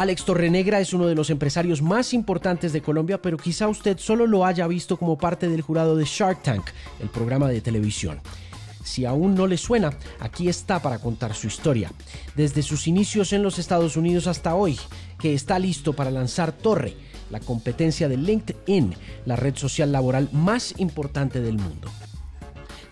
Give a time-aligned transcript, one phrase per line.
[0.00, 4.26] Alex Torrenegra es uno de los empresarios más importantes de Colombia, pero quizá usted solo
[4.26, 6.70] lo haya visto como parte del jurado de Shark Tank,
[7.00, 8.18] el programa de televisión.
[8.82, 11.92] Si aún no le suena, aquí está para contar su historia.
[12.34, 14.80] Desde sus inicios en los Estados Unidos hasta hoy,
[15.18, 16.96] que está listo para lanzar Torre,
[17.28, 18.94] la competencia de LinkedIn,
[19.26, 21.90] la red social laboral más importante del mundo.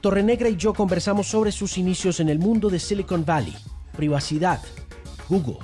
[0.02, 3.56] Torrenegra y yo conversamos sobre sus inicios en el mundo de Silicon Valley,
[3.96, 4.60] privacidad,
[5.30, 5.56] Google,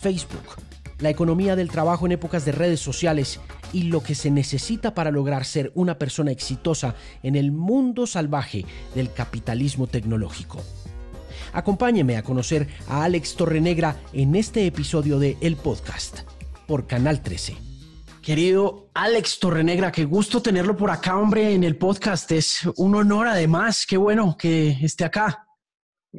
[0.00, 0.63] Facebook,
[0.98, 3.40] la economía del trabajo en épocas de redes sociales
[3.72, 8.64] y lo que se necesita para lograr ser una persona exitosa en el mundo salvaje
[8.94, 10.62] del capitalismo tecnológico.
[11.52, 16.20] Acompáñeme a conocer a Alex Torrenegra en este episodio de El Podcast
[16.66, 17.56] por Canal 13.
[18.22, 22.32] Querido Alex Torrenegra, qué gusto tenerlo por acá, hombre, en el podcast.
[22.32, 25.43] Es un honor además, qué bueno que esté acá.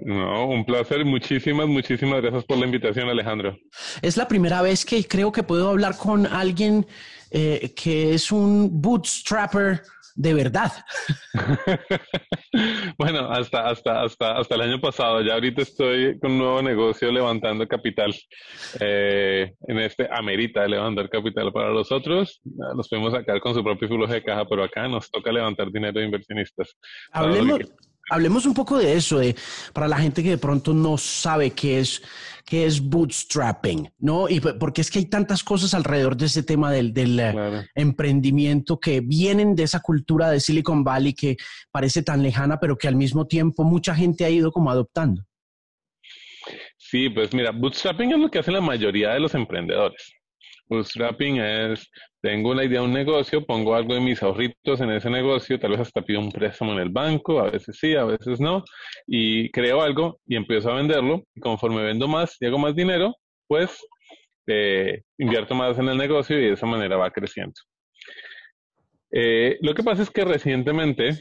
[0.04, 1.06] No, un placer.
[1.06, 3.58] Muchísimas, muchísimas gracias por la invitación, Alejandro.
[4.02, 6.86] Es la primera vez que creo que puedo hablar con alguien
[7.32, 9.84] eh, que es un bootstrapper
[10.16, 10.72] de verdad.
[12.98, 15.22] bueno, hasta, hasta, hasta, hasta el año pasado.
[15.22, 18.14] Ya ahorita estoy con un nuevo negocio levantando capital.
[18.82, 22.42] Eh, en este amerita levantar capital para los otros.
[22.76, 26.00] Los podemos sacar con su propio flujo de caja, pero acá nos toca levantar dinero
[26.00, 26.78] de inversionistas.
[27.12, 27.60] Hablemos,
[28.10, 29.36] Hablemos un poco de eso, de,
[29.74, 32.02] para la gente que de pronto no sabe qué es,
[32.46, 34.30] qué es bootstrapping, ¿no?
[34.30, 38.80] Y porque es que hay tantas cosas alrededor de ese tema del, del eh, emprendimiento
[38.80, 41.38] que vienen de esa cultura de Silicon Valley que
[41.72, 45.24] parece tan lejana, pero que al mismo tiempo mucha gente ha ido como adoptando.
[46.78, 50.14] Sí, pues mira, bootstrapping es lo que hacen la mayoría de los emprendedores.
[50.68, 51.90] Bootstrapping es,
[52.26, 55.70] tengo una idea de un negocio, pongo algo de mis ahorritos en ese negocio, tal
[55.70, 58.64] vez hasta pido un préstamo en el banco, a veces sí, a veces no,
[59.06, 63.14] y creo algo y empiezo a venderlo, y conforme vendo más y hago más dinero,
[63.46, 63.80] pues
[64.48, 67.54] eh, invierto más en el negocio y de esa manera va creciendo.
[69.12, 71.20] Eh, lo que pasa es que recientemente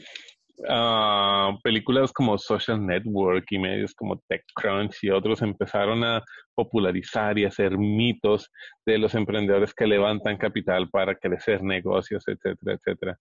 [0.58, 6.22] uh, películas como Social Network y medios como TechCrunch y otros empezaron a
[6.54, 8.48] popularizar y hacer mitos
[8.86, 13.18] de los emprendedores que levantan capital para crecer negocios, etcétera, etcétera.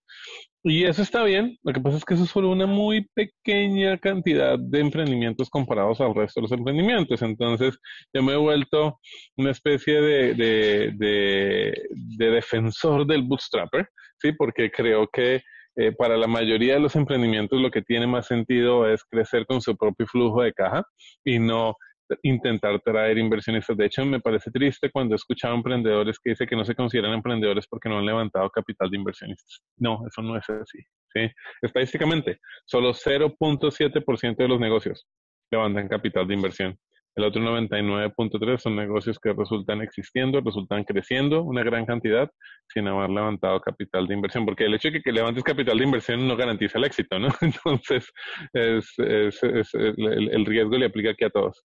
[0.62, 3.98] Y eso está bien, lo que pasa es que eso es solo una muy pequeña
[3.98, 7.20] cantidad de emprendimientos comparados al resto de los emprendimientos.
[7.22, 7.78] Entonces,
[8.14, 8.98] yo me he vuelto
[9.36, 14.32] una especie de, de, de, de defensor del bootstrapper, ¿sí?
[14.32, 15.42] Porque creo que
[15.76, 19.60] eh, para la mayoría de los emprendimientos lo que tiene más sentido es crecer con
[19.60, 20.84] su propio flujo de caja
[21.24, 21.76] y no
[22.22, 23.76] intentar traer inversionistas.
[23.76, 27.12] De hecho, me parece triste cuando he escuchado emprendedores que dicen que no se consideran
[27.14, 29.62] emprendedores porque no han levantado capital de inversionistas.
[29.78, 30.78] No, eso no es así.
[31.12, 31.30] ¿sí?
[31.62, 35.06] Estadísticamente, solo 0.7% de los negocios
[35.50, 36.78] levantan capital de inversión.
[37.16, 42.28] El otro 99.3 son negocios que resultan existiendo, resultan creciendo una gran cantidad
[42.72, 46.26] sin haber levantado capital de inversión, porque el hecho de que, levantes capital de inversión
[46.26, 47.28] no garantiza el éxito, ¿no?
[47.40, 48.10] Entonces,
[48.52, 51.64] es, el, riesgo le aplica aquí a todos.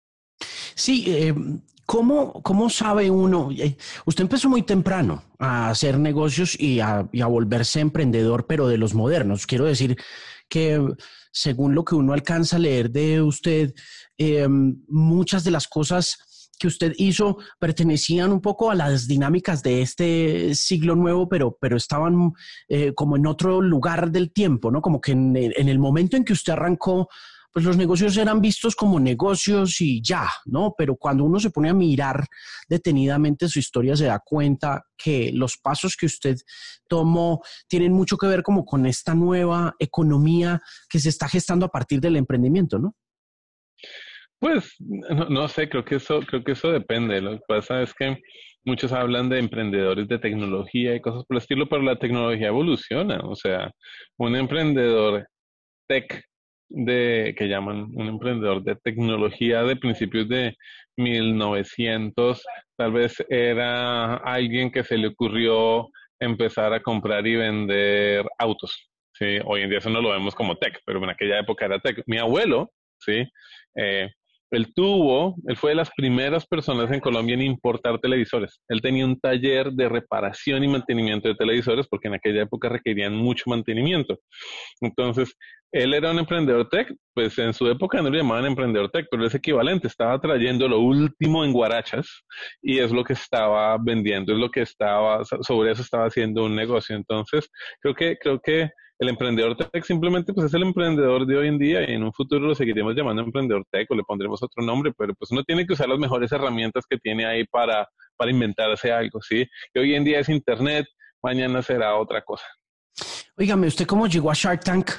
[0.75, 1.33] Sí, eh,
[1.85, 3.49] ¿cómo, ¿cómo, sabe uno?
[3.51, 3.75] Eh,
[4.05, 9.45] usted empezó muy temprano a hacer negocios y a volverse emprendedor, pero de los modernos.
[9.45, 9.97] Quiero decir
[10.47, 10.79] que
[11.33, 13.73] según lo que uno alcanza a leer de usted,
[14.17, 19.81] eh, muchas de las cosas que usted hizo pertenecían un poco a las dinámicas de
[19.81, 22.31] este siglo nuevo, pero, pero estaban
[22.69, 24.81] eh, como en otro lugar del tiempo, ¿no?
[24.81, 27.09] Como que en el momento en que usted arrancó,
[27.53, 30.73] pues los negocios eran vistos como negocios y ya, ¿no?
[30.75, 32.25] Pero cuando uno se pone a mirar
[32.67, 36.35] detenidamente su historia, se da cuenta que los pasos que usted
[36.87, 40.59] tomó tienen mucho que ver como con esta nueva economía
[40.89, 42.95] que se está gestando a partir del emprendimiento, ¿no?
[44.39, 47.21] Pues no, sé, creo que eso, creo que eso depende.
[47.21, 48.17] Lo que pasa es que
[48.65, 53.19] muchos hablan de emprendedores de tecnología y cosas por el estilo, pero la tecnología evoluciona.
[53.23, 53.71] O sea,
[54.17, 55.27] un emprendedor
[55.87, 56.25] tech
[56.69, 60.55] de que llaman un emprendedor de tecnología de principios de
[60.97, 62.43] 1900,
[62.75, 65.89] tal vez era alguien que se le ocurrió
[66.19, 68.89] empezar a comprar y vender autos.
[69.13, 71.79] Sí, hoy en día eso no lo vemos como tech, pero en aquella época era
[71.79, 72.01] tech.
[72.07, 73.23] Mi abuelo, sí,
[73.75, 74.09] eh,
[74.53, 78.61] él tuvo, él fue de las primeras personas en Colombia en importar televisores.
[78.67, 83.15] Él tenía un taller de reparación y mantenimiento de televisores porque en aquella época requerían
[83.15, 84.19] mucho mantenimiento.
[84.79, 85.35] Entonces,
[85.71, 89.25] él era un emprendedor tech, pues en su época no le llamaban emprendedor tech, pero
[89.25, 92.07] es equivalente, estaba trayendo lo último en guarachas
[92.61, 96.55] y es lo que estaba vendiendo, es lo que estaba, sobre eso estaba haciendo un
[96.55, 96.95] negocio.
[96.95, 97.49] Entonces,
[97.81, 98.69] creo que, creo que
[99.03, 102.13] el emprendedor tech simplemente pues es el emprendedor de hoy en día y en un
[102.13, 105.65] futuro lo seguiremos llamando emprendedor tech o le pondremos otro nombre, pero pues uno tiene
[105.65, 109.45] que usar las mejores herramientas que tiene ahí para, para inventarse algo, ¿sí?
[109.73, 110.87] Que hoy en día es Internet,
[111.21, 112.45] mañana será otra cosa.
[113.37, 114.91] Óigame, ¿usted cómo llegó a Shark Tank?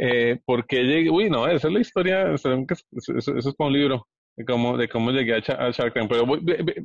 [0.00, 4.44] Eh, porque llegué, uy, no, esa es la historia, eso, es como un libro de
[4.44, 6.24] cómo, de cómo llegué a, Shark Tank, pero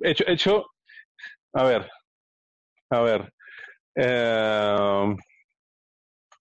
[0.03, 0.65] hecho, hecho,
[1.53, 1.89] a ver,
[2.89, 3.33] a ver,
[3.95, 5.15] eh,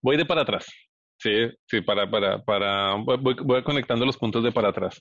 [0.03, 0.67] voy de para atrás,
[1.19, 5.01] sí, sí, para, para, para, voy, voy conectando los puntos de para atrás.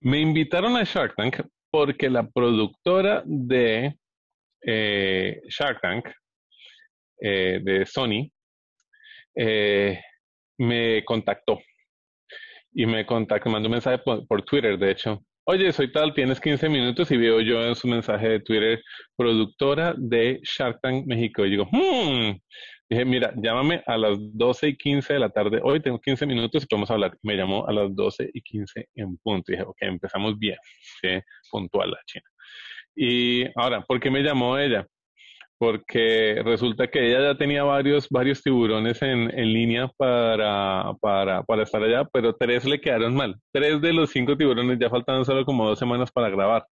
[0.00, 1.40] Me invitaron a Shark Tank
[1.70, 3.94] porque la productora de
[4.62, 6.08] eh, Shark Tank,
[7.20, 8.30] eh, de Sony,
[9.34, 10.00] eh,
[10.58, 11.60] me contactó.
[12.72, 15.22] Y me contactó, mandó un mensaje por, Twitter, de hecho.
[15.44, 18.82] Oye, soy tal, tienes 15 minutos y veo yo en su mensaje de Twitter,
[19.16, 21.46] productora de Shark Tank México.
[21.46, 22.38] Y digo, hmm.
[22.88, 25.60] Dije, mira, llámame a las 12 y 15 de la tarde.
[25.62, 27.16] Hoy tengo 15 minutos y podemos hablar.
[27.22, 29.50] Me llamó a las 12 y 15 en punto.
[29.50, 30.56] Dije, ok, empezamos bien.
[31.50, 32.24] puntual la China.
[32.94, 34.86] Y ahora, ¿por qué me llamó ella?
[35.58, 41.62] porque resulta que ella ya tenía varios, varios tiburones en, en línea para, para, para,
[41.62, 43.36] estar allá, pero tres le quedaron mal.
[43.52, 46.66] Tres de los cinco tiburones ya faltaban solo como dos semanas para grabar.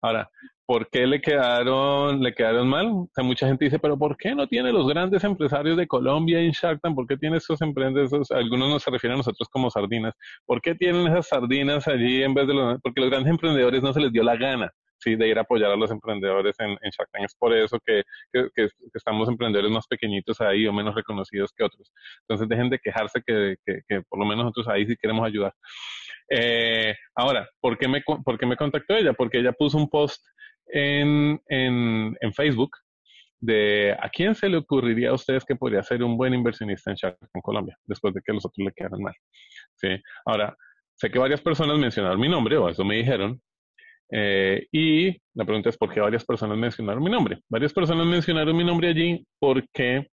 [0.00, 0.30] Ahora,
[0.66, 2.86] ¿por qué le quedaron, le quedaron mal?
[2.86, 6.40] O sea, mucha gente dice, pero ¿por qué no tiene los grandes empresarios de Colombia
[6.40, 6.80] en Shark?
[6.80, 8.30] ¿Por qué tiene esos emprendedores?
[8.30, 10.14] Algunos nos refieren a nosotros como sardinas.
[10.46, 12.80] ¿Por qué tienen esas sardinas allí en vez de los...
[12.80, 15.70] Porque los grandes emprendedores no se les dio la gana sí, de ir a apoyar
[15.70, 17.10] a los emprendedores en, en Shark.
[17.14, 18.02] Es por eso que,
[18.32, 21.92] que, estamos emprendedores más pequeñitos ahí o menos reconocidos que otros.
[22.20, 25.54] Entonces dejen de quejarse que, que por lo menos nosotros ahí sí queremos ayudar.
[26.30, 29.12] Eh, ahora, ¿por qué, me, ¿por qué me contactó ella?
[29.12, 30.24] Porque ella puso un post
[30.66, 31.40] en
[32.34, 32.70] Facebook
[33.40, 36.96] de a quién se le ocurriría a ustedes que podría ser un buen inversionista en
[36.96, 39.14] Shark en Colombia, después de que los otros le quedaran mal.
[39.76, 39.88] ¿sí?
[40.26, 40.56] Ahora,
[40.94, 43.40] sé que varias personas mencionaron mi nombre, o eso me dijeron,
[44.10, 47.40] eh, y la pregunta es por qué varias personas mencionaron mi nombre.
[47.48, 50.08] Varias personas mencionaron mi nombre allí porque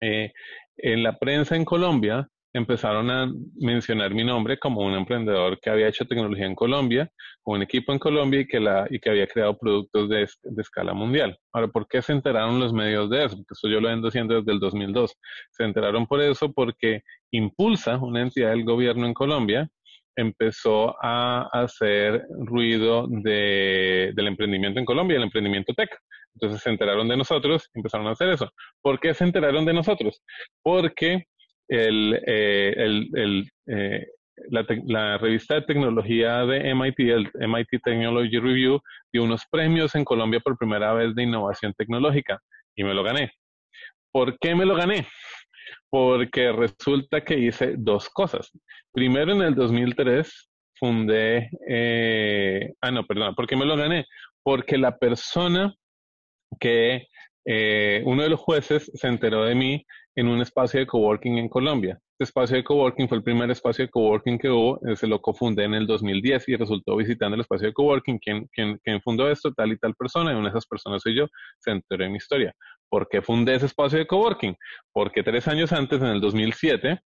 [0.00, 0.32] eh,
[0.76, 5.88] en la prensa en Colombia empezaron a mencionar mi nombre como un emprendedor que había
[5.88, 7.10] hecho tecnología en Colombia,
[7.42, 10.26] con un equipo en Colombia y que, la, y que había creado productos de,
[10.58, 11.38] escala mundial.
[11.52, 13.36] Ahora, ¿por qué se enteraron los medios de eso?
[13.36, 15.14] Porque eso yo lo vengo haciendo desde el 2002.
[15.50, 19.68] Se enteraron por eso porque Impulsa, una entidad del gobierno en Colombia,
[20.16, 25.90] empezó a hacer ruido de, del emprendimiento en Colombia, el emprendimiento tech.
[26.34, 28.50] Entonces se enteraron de nosotros, empezaron a hacer eso.
[28.82, 30.22] ¿Por qué se enteraron de nosotros?
[30.62, 31.26] Porque
[31.68, 34.06] el, eh, el, eh,
[34.48, 38.80] la, la, revista de tecnología de MIT, el MIT Technology Review,
[39.12, 42.38] dio unos premios en Colombia por primera vez de innovación tecnológica
[42.74, 43.32] y me lo gané.
[44.12, 45.06] ¿Por qué me lo gané?
[45.90, 48.50] porque resulta que hice dos cosas.
[48.92, 54.06] Primero, en el 2003 fundé, eh, ah, no, perdón, ¿por qué me lo gané?
[54.42, 55.74] Porque la persona
[56.60, 57.06] que,
[57.46, 59.86] eh, uno de los jueces se enteró de mí
[60.16, 61.98] en un espacio de coworking en Colombia.
[62.12, 65.20] Este espacio de coworking fue el primer espacio de coworking que hubo, eh, se lo
[65.20, 68.18] cofundé en el 2010 y resultó visitando el espacio de coworking.
[68.18, 69.52] ¿Quién, quién, fundó esto?
[69.52, 71.26] Tal y tal persona, y una de esas personas soy yo,
[71.58, 72.54] se enteró de mi historia.
[72.88, 74.56] ¿Por qué fundé ese espacio de coworking?
[74.90, 76.98] Porque tres años antes, en el 2007,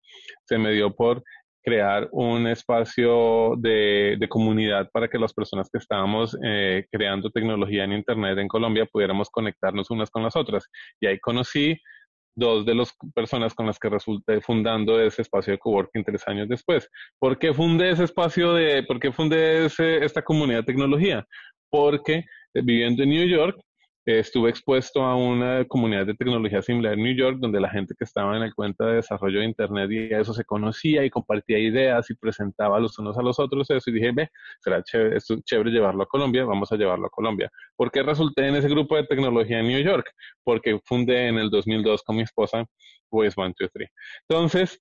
[0.45, 1.23] se me dio por
[1.63, 7.83] crear un espacio de, de comunidad para que las personas que estábamos eh, creando tecnología
[7.83, 10.69] en Internet en Colombia pudiéramos conectarnos unas con las otras.
[11.01, 11.75] Y ahí conocí
[12.40, 16.48] dos de las personas con las que resulté fundando ese espacio de coworking tres años
[16.48, 16.90] después.
[17.19, 21.26] ¿Por qué fundé ese espacio de, por qué fundé esta comunidad de tecnología?
[21.69, 23.60] Porque eh, viviendo en New York,
[24.06, 28.06] estuve expuesto a una comunidad de tecnología similar en New York, donde la gente que
[28.06, 32.09] estaba en el cuenta de desarrollo de Internet y eso se conocía y compartía ideas
[32.09, 34.29] y presentaba los unos a los otros eso y dije, ve,
[34.61, 37.49] será chévere, es chévere llevarlo a Colombia, vamos a llevarlo a Colombia.
[37.75, 40.09] ¿Por qué resulté en ese grupo de tecnología en New York?
[40.44, 42.65] Porque fundé en el 2002 con mi esposa
[43.11, 43.87] Voice One, Two, Three.
[44.27, 44.79] Entonces,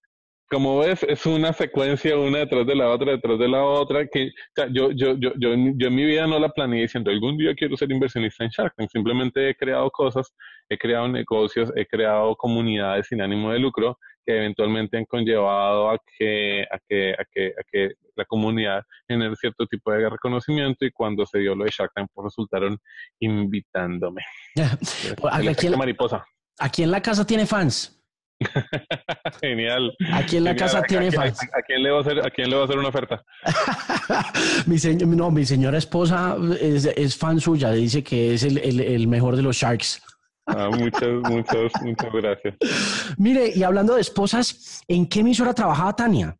[0.51, 4.31] como ves, es una secuencia una detrás de la otra, detrás de la otra, que
[4.71, 7.77] yo, yo, yo, yo, yo en mi vida no la planeé diciendo algún día quiero
[7.77, 8.91] ser inversionista en Shark Tank.
[8.91, 10.33] Simplemente he creado cosas,
[10.69, 15.99] he creado negocios, he creado comunidades sin ánimo de lucro que eventualmente han conllevado a
[16.19, 20.91] que, a que, a que, a que la comunidad genere cierto tipo de reconocimiento y
[20.91, 22.77] cuando se dio lo de Shark Tank, pues resultaron
[23.21, 24.23] invitándome.
[25.49, 26.27] aquí, mariposa.
[26.59, 27.98] aquí en la casa tiene fans.
[29.41, 29.95] Genial.
[30.13, 31.39] Aquí en la casa tiene fans.
[31.53, 33.25] A, quién le va a hacer, ¿A quién le va a hacer una oferta?
[34.67, 34.77] mi,
[35.17, 39.57] no, mi señora esposa es, fan suya, dice que es el, el, mejor de los
[39.57, 40.03] Sharks.
[40.47, 42.55] Ah, muchas, muchas, muchas gracias.
[43.19, 46.37] Mire, y hablando de esposas, ¿en qué emisora trabajaba Tania?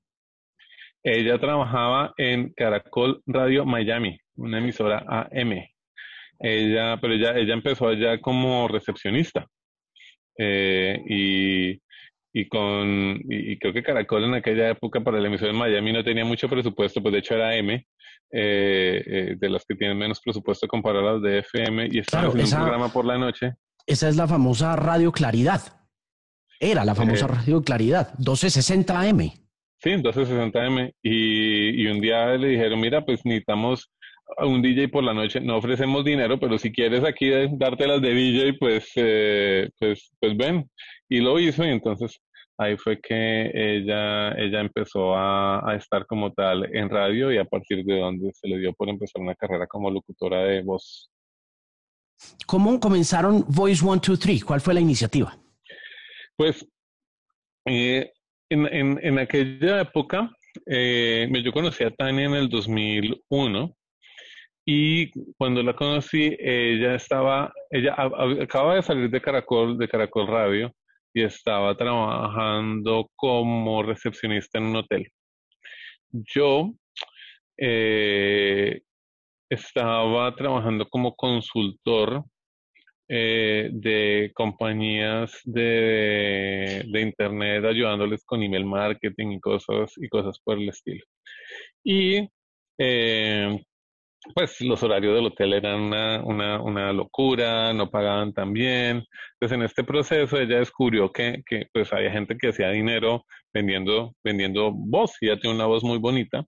[1.03, 5.53] Ella trabajaba en Caracol Radio Miami, una emisora AM.
[6.41, 9.47] Ella, pero ella, ella empezó allá como recepcionista.
[10.39, 11.81] Eh, y,
[12.41, 16.05] y con y, creo que Caracol en aquella época para la emisora en Miami no
[16.05, 17.85] tenía mucho presupuesto, pues de hecho era M, eh,
[18.31, 22.41] eh, de las que tienen menos presupuesto comparado a las de FM, y estaba en
[22.41, 23.55] un programa por la noche.
[23.87, 25.63] Esa es la famosa Radio Claridad.
[26.61, 29.19] Era la famosa Radio Claridad, 1260 AM.
[29.81, 30.93] Sí, 1260M.
[31.03, 33.91] Y, y un día le dijeron, mira, pues necesitamos
[34.37, 38.03] a un DJ por la noche, no ofrecemos dinero, pero si quieres aquí darte las
[38.03, 40.69] de DJ, pues, eh, pues, pues ven.
[41.09, 42.21] Y lo hizo y entonces
[42.59, 47.45] ahí fue que ella, ella empezó a, a, estar como tal en radio y a
[47.45, 51.11] partir de donde se le dio por empezar una carrera como locutora de voz.
[52.47, 54.45] ¿Cómo comenzaron Voice 123?
[54.45, 55.39] ¿Cuál fue la iniciativa?
[56.37, 56.67] Pues
[57.65, 58.13] eh,
[58.51, 60.31] en, en, en, aquella época,
[60.67, 63.77] eh, yo conocí a Tania en el 2001
[64.67, 67.95] y cuando la conocí, ella estaba, ella
[68.43, 70.75] acaba de salir de Caracol, de Caracol Radio
[71.15, 75.09] y estaba trabajando como recepcionista en un hotel.
[76.11, 76.73] Yo
[77.57, 78.81] eh,
[79.51, 82.25] estaba trabajando como consultor
[83.09, 90.59] eh, de compañías de, de, internet ayudándoles con email marketing y cosas y cosas por
[90.59, 91.05] el estilo.
[91.83, 92.29] Y
[92.79, 93.65] eh,
[94.35, 99.05] pues los horarios del hotel eran una, una, una, locura, no pagaban tan bien.
[99.35, 104.15] Entonces en este proceso ella descubrió que, que pues había gente que hacía dinero vendiendo,
[104.25, 106.45] vendiendo voz y ella tiene una voz muy bonita.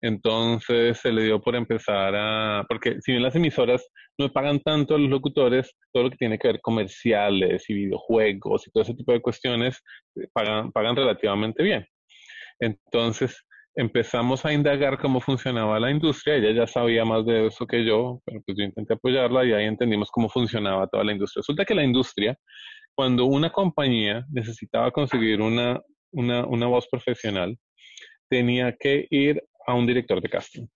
[0.00, 3.86] Entonces se le dio por empezar a, porque si bien las emisoras
[4.18, 8.66] no pagan tanto a los locutores, todo lo que tiene que ver comerciales y videojuegos
[8.66, 9.80] y todo ese tipo de cuestiones,
[10.16, 11.86] eh, pagan, pagan relativamente bien.
[12.60, 13.44] Entonces
[13.76, 18.20] empezamos a indagar cómo funcionaba la industria, ella ya sabía más de eso que yo,
[18.24, 21.40] pero pues yo intenté apoyarla y ahí entendimos cómo funcionaba toda la industria.
[21.40, 22.36] Resulta que la industria,
[22.94, 25.80] cuando una compañía necesitaba conseguir una,
[26.12, 27.58] una, una voz profesional,
[28.28, 30.66] tenía que ir a un director de casting.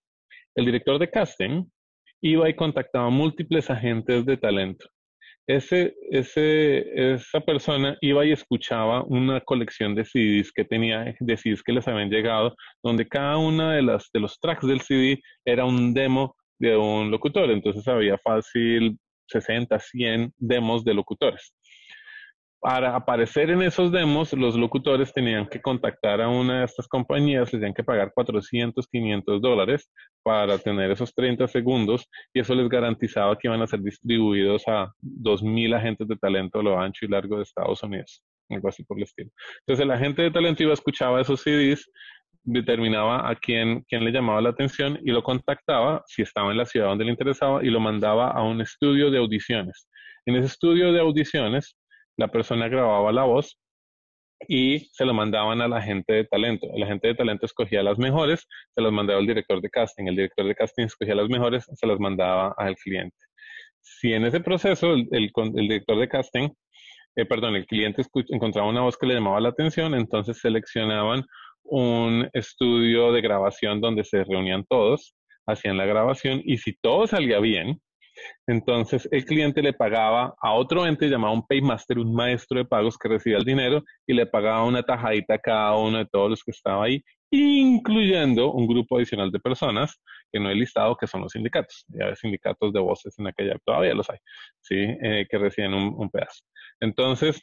[0.54, 1.64] El director de casting
[2.20, 4.88] iba y contactaba a múltiples agentes de talento.
[5.48, 11.62] Ese, ese, esa persona iba y escuchaba una colección de CDs que tenía, de CDs
[11.62, 15.64] que les habían llegado, donde cada una de, las, de los tracks del CD era
[15.64, 17.50] un demo de un locutor.
[17.50, 21.54] Entonces había fácil 60, 100 demos de locutores
[22.60, 27.50] para aparecer en esos demos, los locutores tenían que contactar a una de estas compañías,
[27.50, 29.88] tenían que pagar 400, 500 dólares
[30.24, 34.92] para tener esos 30 segundos y eso les garantizaba que iban a ser distribuidos a
[35.00, 38.96] 2.000 agentes de talento a lo ancho y largo de Estados Unidos, algo así por
[38.96, 39.30] el estilo.
[39.60, 41.88] Entonces el agente de talento iba, escuchaba esos CDs,
[42.42, 46.66] determinaba a quién, quién le llamaba la atención y lo contactaba si estaba en la
[46.66, 49.88] ciudad donde le interesaba y lo mandaba a un estudio de audiciones.
[50.26, 51.77] En ese estudio de audiciones,
[52.18, 53.58] la persona grababa la voz
[54.46, 56.66] y se lo mandaban a la gente de talento.
[56.74, 60.06] El agente de talento escogía las mejores, se las mandaba al director de casting.
[60.06, 63.16] El director de casting escogía las mejores, se las mandaba al cliente.
[63.80, 66.48] Si en ese proceso el, director de casting,
[67.16, 71.24] eh, perdón, el cliente encontraba una voz que le llamaba la atención, entonces seleccionaban
[71.62, 75.14] un estudio de grabación donde se reunían todos,
[75.46, 77.80] hacían la grabación y si todo salía bien,
[78.46, 82.96] entonces el cliente le pagaba a otro ente llamado un paymaster, un maestro de pagos
[82.98, 86.42] que recibía el dinero y le pagaba una tajadita a cada uno de todos los
[86.42, 90.00] que estaba ahí, incluyendo un grupo adicional de personas
[90.32, 91.84] que no he listado, que son los sindicatos.
[91.88, 94.18] Ya hay sindicatos de voces en aquella, todavía los hay,
[94.60, 94.76] ¿sí?
[94.76, 96.42] Eh, que reciben un, un pedazo.
[96.80, 97.42] Entonces,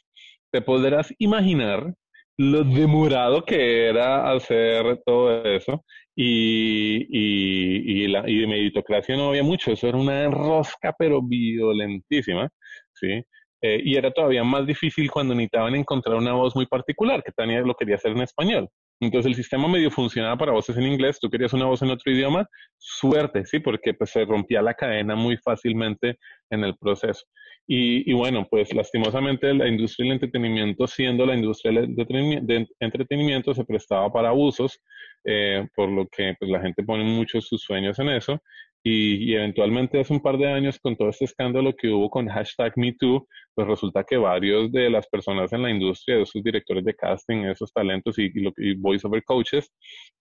[0.50, 1.94] te podrás imaginar
[2.38, 9.28] lo demorado que era hacer todo eso y, y, y, la, y de meritocracia no
[9.28, 12.48] había mucho, eso era una rosca pero violentísima,
[12.94, 13.22] ¿sí?
[13.62, 17.60] Eh, y era todavía más difícil cuando necesitaban encontrar una voz muy particular, que Tania
[17.62, 18.68] lo quería hacer en español.
[19.00, 22.12] Entonces el sistema medio funcionaba para voces en inglés, tú querías una voz en otro
[22.12, 22.46] idioma,
[22.78, 23.60] suerte, ¿sí?
[23.60, 26.16] Porque pues se rompía la cadena muy fácilmente
[26.50, 27.24] en el proceso.
[27.68, 34.12] Y, bueno, pues lastimosamente la industria del entretenimiento, siendo la industria de entretenimiento, se prestaba
[34.12, 34.80] para abusos,
[35.24, 38.40] eh, por lo que pues, la gente pone muchos sus sueños en eso.
[38.84, 42.72] Y, eventualmente hace un par de años, con todo este escándalo que hubo con hashtag
[42.76, 46.94] MeToo, pues resulta que varios de las personas en la industria, de esos directores de
[46.94, 49.72] casting, esos talentos y, y, y voiceover coaches,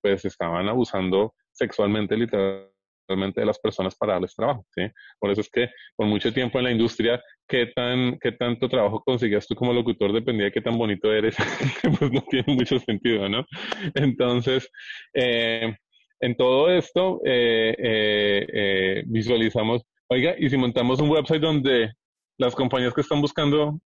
[0.01, 2.74] pues estaban abusando sexualmente literalmente
[3.07, 4.83] realmente de las personas para darles trabajo, ¿sí?
[5.19, 9.01] Por eso es que por mucho tiempo en la industria, qué tan, qué tanto trabajo
[9.03, 11.35] conseguías tú como locutor dependía de qué tan bonito eres,
[11.99, 13.45] pues no tiene mucho sentido, ¿no?
[13.93, 14.69] Entonces,
[15.13, 15.75] eh,
[16.19, 21.91] en todo esto, eh, eh, visualizamos, oiga, y si montamos un website donde
[22.37, 23.79] las compañías que están buscando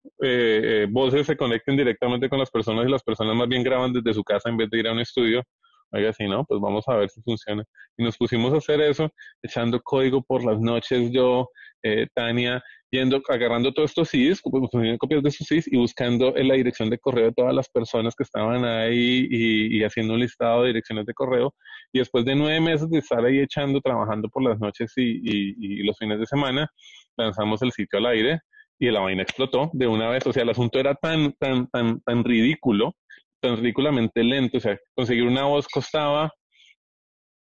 [0.88, 4.24] voces se conecten directamente con las personas y las personas más bien graban desde su
[4.24, 5.42] casa en vez de ir a un estudio,
[5.92, 7.64] oiga, si no, pues vamos a ver si funciona.
[7.96, 9.10] Y nos pusimos a hacer eso,
[9.42, 11.48] echando código por las noches, yo,
[11.82, 16.48] eh, Tania, yendo, agarrando todos estos CDs, poniendo copias de esos CDs y buscando en
[16.48, 20.62] la dirección de correo de todas las personas que estaban ahí y, haciendo un listado
[20.62, 21.54] de direcciones de correo.
[21.92, 25.82] Y después de nueve meses de estar ahí echando, trabajando por las noches y, y
[25.82, 26.70] los fines de semana,
[27.16, 28.40] lanzamos el sitio al aire
[28.78, 30.26] y la vaina explotó de una vez.
[30.26, 32.94] O sea, el asunto era tan, tan, tan, tan ridículo
[33.40, 34.58] tan ridículamente lento.
[34.58, 36.32] O sea, conseguir una voz costaba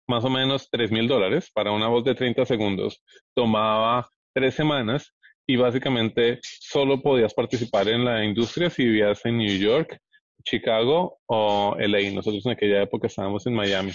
[0.08, 3.02] más o menos 3 mil dólares para una voz de 30 segundos.
[3.34, 5.14] Tomaba tres semanas
[5.46, 9.98] y básicamente solo podías participar en la industria si vivías en New York,
[10.44, 12.10] Chicago o LA.
[12.12, 13.92] Nosotros en aquella época estábamos en Miami.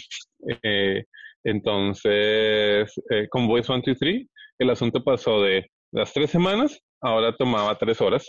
[0.63, 1.03] Eh,
[1.43, 4.27] entonces, eh, con Voice 123,
[4.59, 8.27] el asunto pasó de las tres semanas, ahora tomaba tres horas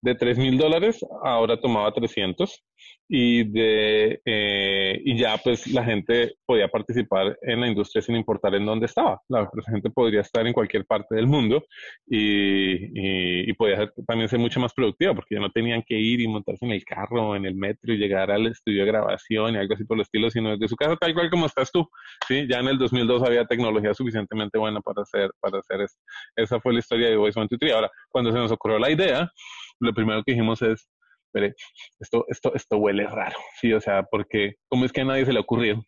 [0.00, 2.64] de 3 mil dólares, ahora tomaba 300
[3.08, 8.54] y de eh, y ya pues la gente podía participar en la industria sin importar
[8.54, 9.20] en dónde estaba.
[9.28, 11.64] La, gente podría estar en cualquier parte del mundo
[12.06, 16.28] y, y, podía también ser mucho más productiva porque ya no tenían que ir y
[16.28, 19.74] montarse en el carro en el metro y llegar al estudio de grabación y algo
[19.74, 21.88] así por el estilo, sino desde su casa tal cual como estás tú.
[22.26, 22.46] ¿sí?
[22.48, 25.96] Ya en el 2002 había tecnología suficientemente buena para hacer, para hacer eso.
[26.36, 27.74] Esa fue la historia de Voice 123.
[27.74, 29.30] Ahora, cuando se nos ocurrió la idea,
[29.80, 30.88] lo primero que dijimos es,
[32.00, 33.72] esto, esto, esto huele raro, ¿sí?
[33.72, 35.82] O sea, porque ¿cómo es que a nadie se le ha ocurrido?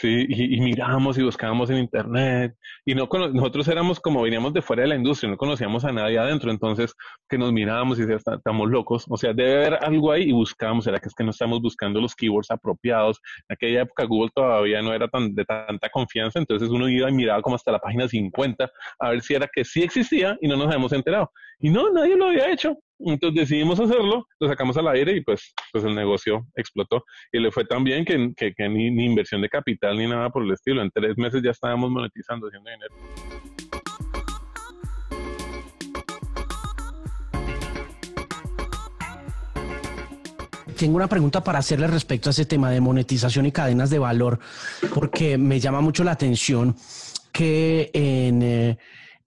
[0.00, 2.54] Sí, y, miramos y buscábamos en internet
[2.84, 6.18] y no nosotros éramos como veníamos de fuera de la industria, no conocíamos a nadie
[6.18, 6.94] adentro, entonces
[7.28, 10.86] que nos mirábamos y decíamos, estamos locos, o sea, debe haber algo ahí y buscábamos,
[10.86, 13.18] era que es que no estamos buscando los keywords apropiados,
[13.48, 17.14] en aquella época Google todavía no era tan de tanta confianza, entonces uno iba y
[17.14, 20.56] miraba como hasta la página 50 a ver si era que sí existía y no
[20.56, 21.32] nos habíamos enterado.
[21.58, 22.78] Y no, nadie lo había hecho.
[23.00, 27.04] Entonces decidimos hacerlo, lo sacamos al aire y pues, pues el negocio explotó.
[27.32, 30.52] Y le fue tan bien que, que, ni, inversión de capital ni nada por el
[30.52, 30.82] estilo.
[30.82, 32.94] En tres meses ya estábamos monetizando, haciendo dinero.
[40.76, 44.38] Tengo una pregunta para hacerle respecto a ese tema de monetización y cadenas de valor,
[44.94, 46.76] porque me llama mucho la atención
[47.32, 48.42] que en...
[48.42, 48.78] Eh,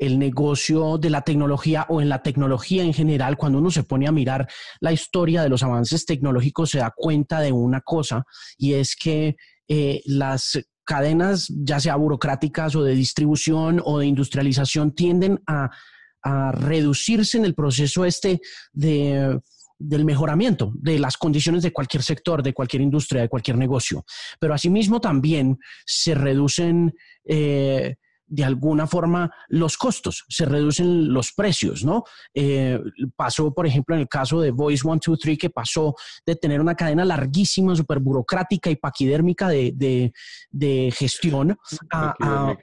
[0.02, 4.08] el negocio de la tecnología o en la tecnología en general, cuando uno se pone
[4.08, 8.24] a mirar la historia de los avances tecnológicos, se da cuenta de una cosa
[8.58, 9.36] y es que
[9.68, 15.70] eh, las cadenas, ya sea burocráticas o de distribución o de industrialización, tienden a,
[16.54, 18.42] reducirse en el proceso este
[18.74, 19.40] de
[19.80, 24.06] del mejoramiento de las condiciones de cualquier sector, de cualquier industria, de cualquier negocio.
[24.40, 26.94] Pero asimismo también se reducen
[27.26, 27.96] eh,
[28.32, 32.06] de alguna forma los costos, se reducen los precios, ¿no?
[32.34, 32.80] Eh,
[33.13, 37.04] pasó, por ejemplo, en el caso de Voice 123, que pasó de tener una cadena
[37.04, 40.13] larguísima, súper burocrática y paquidérmica de,
[40.96, 41.58] gestión
[41.91, 42.56] a,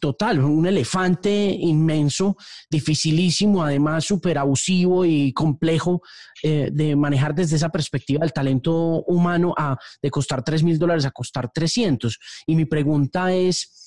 [0.00, 2.36] total, un elefante inmenso,
[2.70, 6.00] dificilísimo, además súper abusivo y complejo
[6.42, 11.04] eh, de manejar desde esa perspectiva el talento humano a de costar 3 mil dólares
[11.04, 12.18] a costar 300.
[12.46, 13.85] Y mi pregunta es,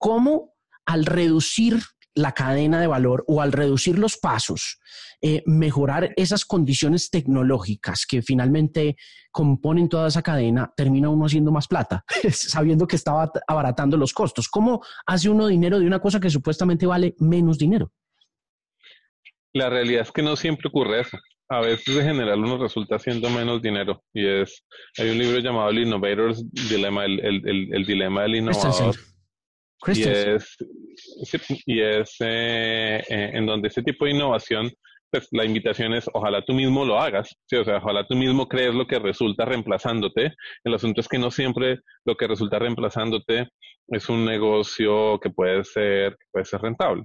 [0.00, 0.54] cómo
[0.86, 1.78] al reducir
[2.14, 4.80] la cadena de valor o al reducir los pasos,
[5.22, 8.96] eh, mejorar esas condiciones tecnológicas que finalmente
[9.30, 14.48] componen toda esa cadena, termina uno haciendo más plata, sabiendo que estaba abaratando los costos.
[14.48, 17.92] ¿Cómo hace uno dinero de una cosa que supuestamente vale menos dinero?
[19.52, 21.18] La realidad es que no siempre ocurre eso.
[21.48, 24.02] A veces en general uno resulta haciendo menos dinero.
[24.14, 24.64] Y es,
[24.98, 28.96] hay un libro llamado El Innovator's Dilemma, el dilema del innovador
[29.88, 30.56] y es,
[31.66, 34.70] y es eh, eh, en donde ese tipo de innovación,
[35.10, 37.56] pues la invitación es ojalá tú mismo lo hagas, ¿sí?
[37.56, 40.34] o sea, ojalá tú mismo crees lo que resulta reemplazándote.
[40.64, 43.48] El asunto es que no siempre lo que resulta reemplazándote
[43.88, 47.04] es un negocio que puede ser, puede ser rentable.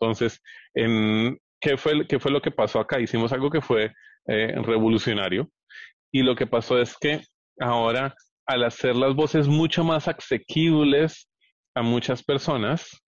[0.00, 0.40] Entonces,
[0.74, 3.00] en, ¿qué, fue, ¿qué fue lo que pasó acá?
[3.00, 3.92] Hicimos algo que fue
[4.26, 5.48] eh, revolucionario
[6.12, 7.20] y lo que pasó es que
[7.60, 8.14] ahora
[8.46, 11.27] al hacer las voces mucho más asequibles
[11.78, 13.02] a muchas personas,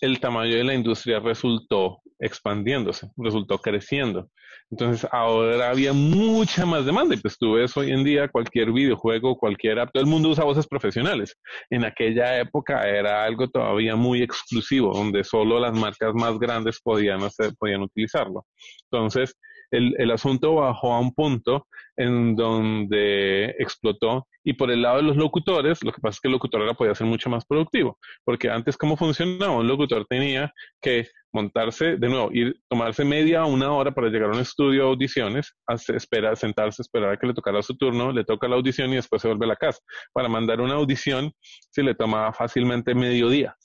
[0.00, 4.28] el tamaño de la industria resultó expandiéndose, resultó creciendo.
[4.70, 9.36] Entonces ahora había mucha más demanda y pues tú ves hoy en día cualquier videojuego,
[9.36, 11.36] cualquier app, todo el mundo usa voces profesionales.
[11.68, 17.20] En aquella época era algo todavía muy exclusivo, donde solo las marcas más grandes podían,
[17.58, 18.46] podían utilizarlo.
[18.90, 19.34] Entonces,
[19.72, 25.16] el, asunto bajó a un punto en donde explotó y por el lado de los
[25.16, 28.50] locutores, lo que pasa es que el locutor ahora podía ser mucho más productivo, porque
[28.50, 33.72] antes cómo funcionaba, un locutor tenía que montarse, de nuevo, ir, tomarse media o una
[33.72, 35.54] hora para llegar a un estudio de audiciones,
[35.88, 39.22] esperar, sentarse, esperar a que le tocara su turno, le toca la audición y después
[39.22, 39.80] se vuelve a la casa.
[40.12, 43.56] Para mandar una audición, se le tomaba fácilmente medio día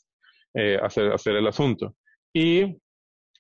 [0.54, 1.96] eh, hacer, hacer el asunto.
[2.34, 2.78] Y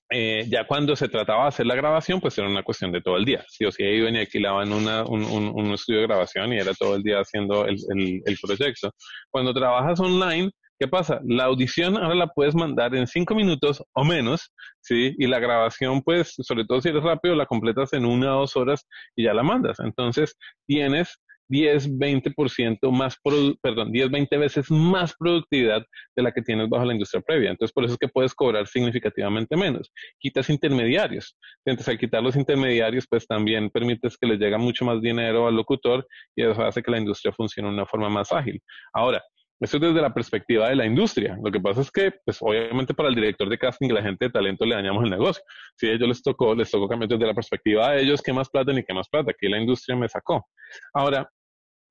[0.09, 3.17] eh, ya cuando se trataba de hacer la grabación, pues era una cuestión de todo
[3.17, 3.43] el día.
[3.49, 7.03] Si o si iban y alquilaban una, un, estudio de grabación y era todo el
[7.03, 8.91] día haciendo el, el, el, proyecto.
[9.29, 11.19] Cuando trabajas online, ¿qué pasa?
[11.25, 15.13] La audición ahora la puedes mandar en cinco minutos o menos, ¿sí?
[15.17, 18.55] Y la grabación, pues, sobre todo si eres rápido, la completas en una o dos
[18.55, 19.79] horas y ya la mandas.
[19.79, 23.17] Entonces, tienes 10, 20% más,
[23.61, 25.83] perdón, 10, 20 veces más productividad
[26.15, 27.51] de la que tienes bajo la industria previa.
[27.51, 29.91] Entonces, por eso es que puedes cobrar significativamente menos.
[30.19, 31.37] Quitas intermediarios.
[31.65, 35.55] Entonces, al quitar los intermediarios, pues también permites que le llegue mucho más dinero al
[35.55, 38.61] locutor y eso hace que la industria funcione de una forma más ágil.
[38.93, 39.21] Ahora,
[39.59, 41.35] eso es desde la perspectiva de la industria.
[41.43, 44.25] Lo que pasa es que, pues, obviamente para el director de casting y la gente
[44.25, 45.41] de talento le dañamos el negocio.
[45.75, 48.49] Si a ellos les tocó, les tocó cambiar desde la perspectiva de ellos, qué más
[48.49, 49.31] plata ni qué más plata.
[49.31, 50.47] Aquí la industria me sacó.
[50.93, 51.27] Ahora,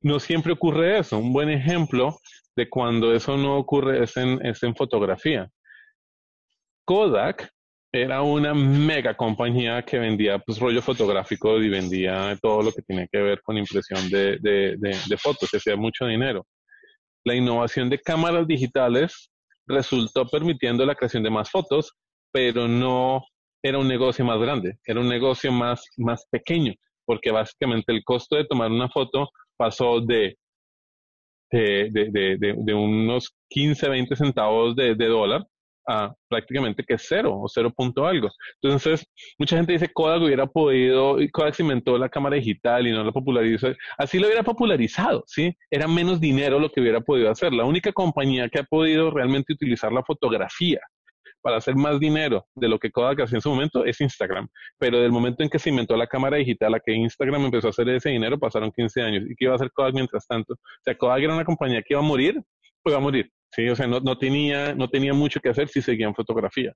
[0.06, 1.18] no siempre ocurre eso.
[1.18, 2.16] Un buen ejemplo
[2.54, 5.50] de cuando eso no ocurre es en, es en fotografía.
[6.84, 7.50] Kodak
[7.92, 13.08] era una mega compañía que vendía pues, rollo fotográfico y vendía todo lo que tiene
[13.10, 16.46] que ver con impresión de, de, fotos, hacía mucho dinero.
[17.24, 19.32] La innovación de cámaras digitales
[19.66, 21.92] resultó permitiendo la creación de más fotos,
[22.30, 23.24] pero no
[23.60, 28.36] era un negocio más grande, era un negocio más, más pequeño, porque básicamente el costo
[28.36, 30.36] de tomar una foto pasó de,
[31.50, 35.46] de, de, de unos 15, 20 centavos de, dólar
[35.88, 38.28] a prácticamente que cero o cero punto algo.
[38.60, 39.06] Entonces,
[39.38, 43.12] mucha gente dice Kodak hubiera podido, Kodak se inventó la cámara digital y no la
[43.12, 43.68] popularizó.
[43.96, 45.56] Así lo hubiera popularizado, ¿sí?
[45.70, 47.52] Era menos dinero lo que hubiera podido hacer.
[47.52, 50.80] La única compañía que ha podido realmente utilizar la fotografía
[51.46, 54.48] para hacer más dinero de lo que Kodak hacía en su momento es Instagram.
[54.80, 57.70] Pero del momento en que se inventó la cámara digital, a que Instagram empezó a
[57.70, 59.22] hacer ese dinero, pasaron 15 años.
[59.30, 60.54] ¿Y qué iba a hacer Kodak mientras tanto?
[60.54, 62.42] O sea, Kodak era una compañía que iba a morir,
[62.82, 63.30] pues iba a morir.
[63.52, 66.72] Sí, o sea, no, no, tenía, no tenía mucho que hacer si seguían fotografía.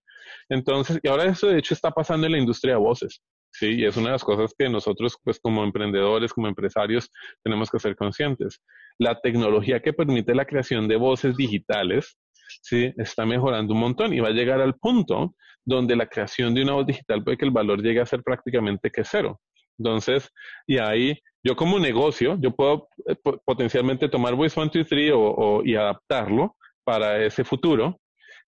[0.48, 3.20] Entonces, y ahora eso de hecho está pasando en la industria de voces.
[3.52, 7.10] Sí, y es una de las cosas que nosotros, pues como emprendedores, como empresarios,
[7.42, 8.62] tenemos que ser conscientes.
[8.98, 12.16] La tecnología que permite la creación de voces digitales
[12.62, 12.92] ¿sí?
[12.96, 15.34] está mejorando un montón y va a llegar al punto
[15.64, 18.90] donde la creación de una voz digital puede que el valor llegue a ser prácticamente
[18.90, 19.40] que cero.
[19.78, 20.30] Entonces,
[20.66, 25.62] y ahí yo como negocio, yo puedo eh, potencialmente tomar Voice 1, 2, 3 o,
[25.64, 28.00] y adaptarlo para ese futuro,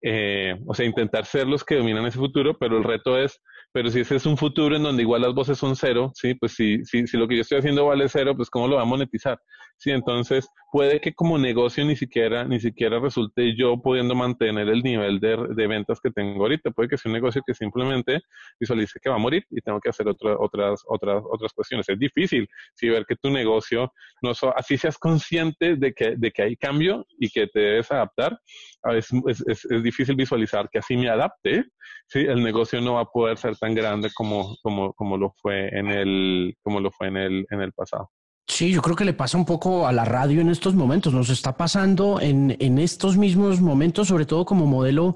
[0.00, 3.40] eh, o sea, intentar ser los que dominan ese futuro, pero el reto es
[3.72, 6.52] pero si ese es un futuro en donde igual las voces son cero, sí, pues
[6.54, 8.86] si, si, si lo que yo estoy haciendo vale cero, pues cómo lo va a
[8.86, 9.38] monetizar.
[9.80, 14.82] Sí, entonces puede que como negocio ni siquiera, ni siquiera resulte yo pudiendo mantener el
[14.82, 16.72] nivel de, de ventas que tengo ahorita.
[16.72, 18.20] Puede que sea un negocio que simplemente
[18.58, 21.88] visualice que va a morir y tengo que hacer otra, otras, otras, otras cuestiones.
[21.88, 26.32] Es difícil si ver que tu negocio no so, así seas consciente de que, de
[26.32, 28.36] que hay cambio y que te debes adaptar.
[28.82, 31.66] A veces es, es, es difícil visualizar que así me adapte,
[32.08, 35.68] sí, el negocio no va a poder ser tan grande como, como, como lo fue
[35.68, 38.10] en el, como lo fue en el, en el pasado.
[38.58, 41.14] Sí, yo creo que le pasa un poco a la radio en estos momentos.
[41.14, 45.14] Nos está pasando en, en estos mismos momentos, sobre todo como modelo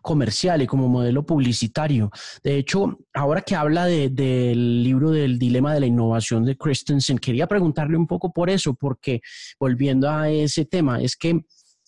[0.00, 2.10] comercial y como modelo publicitario.
[2.42, 7.18] De hecho, ahora que habla de, del libro del dilema de la innovación de Christensen,
[7.18, 9.20] quería preguntarle un poco por eso, porque
[9.60, 11.42] volviendo a ese tema, es que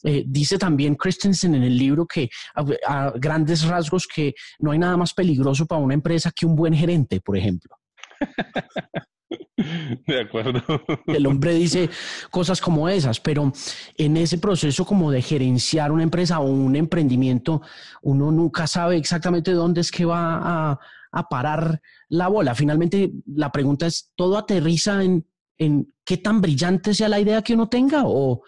[0.04, 4.78] eh, dice también Christensen en el libro que a, a, grandes rasgos que no hay
[4.78, 7.74] nada más peligroso para una empresa que un buen gerente, por ejemplo.
[10.06, 10.62] De acuerdo.
[11.06, 11.88] El hombre dice
[12.30, 13.52] cosas como esas, pero
[13.96, 17.62] en ese proceso como de gerenciar una empresa o un emprendimiento,
[18.02, 20.78] uno nunca sabe exactamente dónde es que va a,
[21.12, 22.54] a parar la bola.
[22.54, 25.26] Finalmente, la pregunta es, ¿todo aterriza en,
[25.58, 28.42] en qué tan brillante sea la idea que uno tenga o,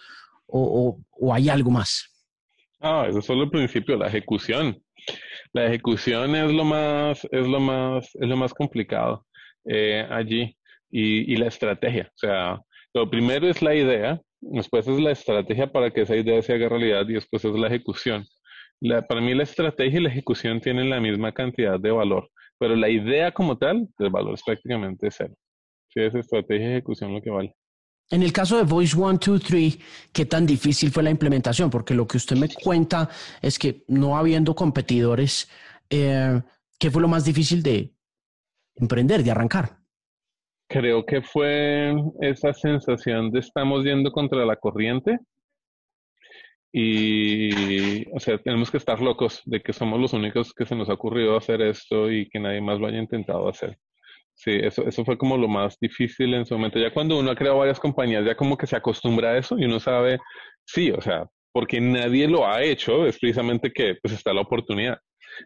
[0.46, 2.08] o, o hay algo más?
[2.80, 4.82] Ah, eso es solo el principio, la ejecución.
[5.52, 9.26] La ejecución es lo más, es lo más, es lo más complicado
[9.64, 10.56] eh, allí
[10.92, 12.08] y, y, la estrategia.
[12.14, 12.60] O sea,
[12.94, 16.68] lo primero es la idea, después es la estrategia para que esa idea se haga
[16.68, 18.26] realidad y después es la ejecución.
[19.08, 22.28] para mí la estrategia y la ejecución tienen la misma cantidad de valor,
[22.58, 25.34] pero la idea como tal, el valor es prácticamente cero.
[25.88, 27.54] Si es estrategia y ejecución lo que vale.
[28.10, 29.78] En el caso de Voice 1, 2, 3,
[30.12, 31.70] ¿qué tan difícil fue la implementación?
[31.70, 33.08] Porque lo que usted me cuenta
[33.40, 35.48] es que no habiendo competidores,
[35.88, 36.42] eh,
[36.78, 37.94] ¿qué fue lo más difícil de
[38.76, 39.81] emprender, de arrancar?
[40.72, 45.18] Creo que fue esa sensación de estamos yendo contra la corriente
[46.72, 50.88] y, o sea, tenemos que estar locos de que somos los únicos que se nos
[50.88, 53.76] ha ocurrido hacer esto y que nadie más lo haya intentado hacer.
[54.32, 56.78] Sí, eso, eso fue como lo más difícil en su momento.
[56.78, 59.66] Ya cuando uno ha creado varias compañías, ya como que se acostumbra a eso y
[59.66, 60.20] uno sabe,
[60.64, 64.98] sí, o sea, porque nadie lo ha hecho, es precisamente que pues está la oportunidad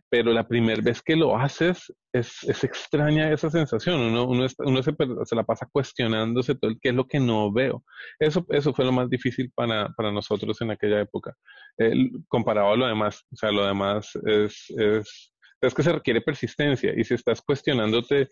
[0.08, 4.82] pero la primera vez que lo haces es, es extraña esa sensación, uno, uno, uno
[4.82, 4.94] se,
[5.24, 7.84] se, la pasa cuestionándose todo el qué es lo que no veo.
[8.18, 11.34] Eso, eso fue lo más difícil para, para nosotros en aquella época,
[12.28, 16.92] comparado a lo demás, o sea, lo demás es, es, es que se requiere persistencia
[16.96, 18.28] y si estás cuestionándote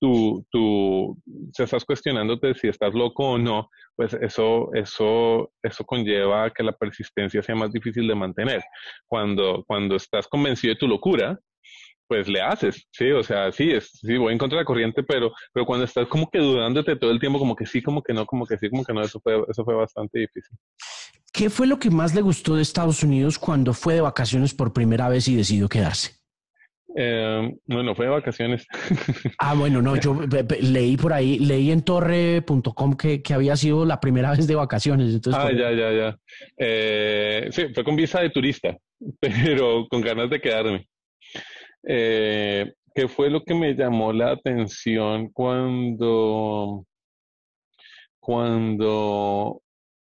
[0.00, 1.16] tú, tú,
[1.52, 6.72] si estás cuestionándote si estás loco o no, pues eso, eso, eso conlleva que la
[6.72, 8.62] persistencia sea más difícil de mantener.
[9.06, 11.38] Cuando, cuando estás convencido de tu locura,
[12.06, 15.32] pues le haces, sí, o sea, sí, sí, voy en contra de la corriente, pero,
[15.52, 18.26] pero cuando estás como que dudándote todo el tiempo, como que sí, como que no,
[18.26, 20.56] como que sí, como que no, eso fue, eso fue bastante difícil.
[21.32, 24.72] ¿Qué fue lo que más le gustó de Estados Unidos cuando fue de vacaciones por
[24.72, 26.23] primera vez y decidió quedarse?
[26.96, 28.66] Eh, bueno, fue de vacaciones.
[29.38, 30.18] Ah, bueno, no, yo
[30.60, 35.20] leí por ahí, leí en torre.com que, que había sido la primera vez de vacaciones.
[35.32, 36.18] ah, ya, ya, ya.
[36.56, 38.76] Eh, sí, fue con visa de turista,
[39.20, 40.88] pero con ganas de quedarme.
[41.86, 46.86] Eh, ¿Qué fue lo que me llamó la atención cuando,
[48.20, 49.63] cuando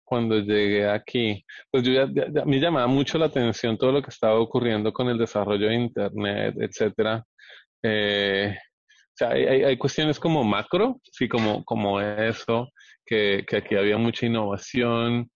[0.06, 4.39] cuando llegué aquí, pues yo ya, me llamaba mucho la atención todo lo que estaba
[4.39, 7.24] ocurriendo con el desarrollo de Internet, etcétera.
[7.84, 12.70] Eh, o sea, hay, hay, cuestiones como macro, sí, como, como eso,
[13.06, 15.30] que, que aquí había mucha innovación,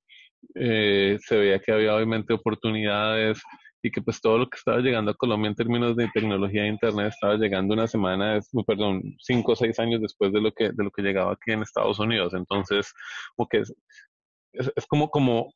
[0.55, 3.41] eh, se veía que había obviamente oportunidades
[3.81, 6.69] y que pues todo lo que estaba llegando a Colombia en términos de tecnología de
[6.69, 10.83] internet estaba llegando una semana, perdón, cinco o seis años después de lo que de
[10.83, 12.33] lo que llegaba aquí en Estados Unidos.
[12.33, 12.93] Entonces,
[13.35, 13.63] como que
[14.53, 15.53] es, es, como, como,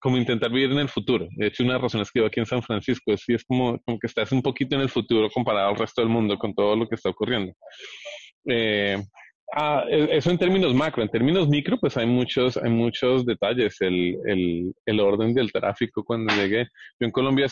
[0.00, 1.26] como intentar vivir en el futuro.
[1.36, 3.78] De hecho, una de las razones que vivo aquí en San Francisco es, es como,
[3.84, 6.76] como que estás un poquito en el futuro comparado al resto del mundo con todo
[6.76, 7.52] lo que está ocurriendo.
[8.46, 8.98] Eh,
[9.56, 11.02] ah, e, eso en términos macro.
[11.02, 13.80] En términos micro, pues hay muchos, hay muchos detalles.
[13.80, 16.64] El, el, el orden del tráfico cuando llegué.
[17.00, 17.46] Yo en Colombia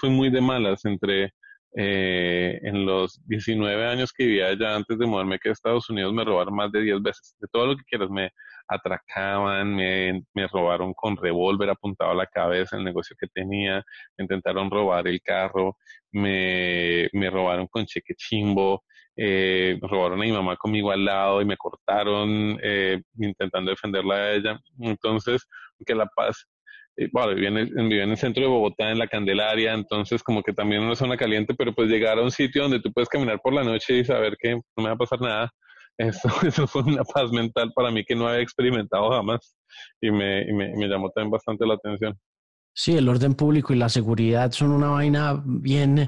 [0.00, 1.32] fui muy de malas entre
[1.76, 6.12] eh, en los 19 años que vivía allá antes de moverme aquí a Estados Unidos
[6.12, 7.36] me robaron más de 10 veces.
[7.38, 8.30] De todo lo que quieras, me
[8.70, 13.82] atracaban, me, me robaron con revólver apuntado a la cabeza el negocio que tenía,
[14.16, 15.76] me intentaron robar el carro,
[16.12, 18.84] me, me robaron con cheque chimbo,
[19.16, 24.32] eh, robaron a mi mamá conmigo al lado y me cortaron eh, intentando defenderla a
[24.32, 24.60] ella.
[24.78, 25.46] Entonces,
[25.84, 26.46] que La Paz
[27.12, 30.96] bueno, viví en, el, centro de Bogotá, en la Candelaria, entonces como que también una
[30.96, 33.98] zona caliente, pero pues llegar a un sitio donde tú puedes caminar por la noche
[33.98, 35.50] y saber que no me va a pasar nada,
[36.08, 39.56] eso, eso fue una paz mental para mí que no había experimentado jamás
[40.00, 42.18] y me, y me, me llamó también bastante la atención.
[42.72, 46.06] Sí, el orden público y la seguridad son una vaina bien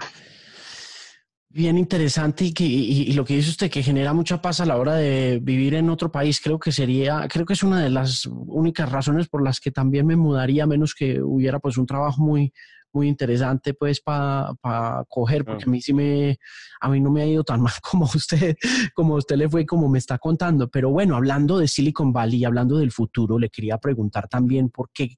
[1.54, 4.78] bien interesante y, que, y, lo que dice usted que genera mucha paz a la
[4.78, 8.24] hora de vivir en otro país creo que sería creo que es una de las
[8.26, 12.54] únicas razones por las que también me mudaría menos que hubiera pues un trabajo muy
[12.92, 16.38] muy interesante pues para pa coger porque a mí sí me
[16.80, 18.56] a mí no me ha ido tan mal como usted
[18.94, 22.76] como usted le fue como me está contando pero bueno hablando de Silicon Valley hablando
[22.78, 25.16] del futuro le quería preguntar también por qué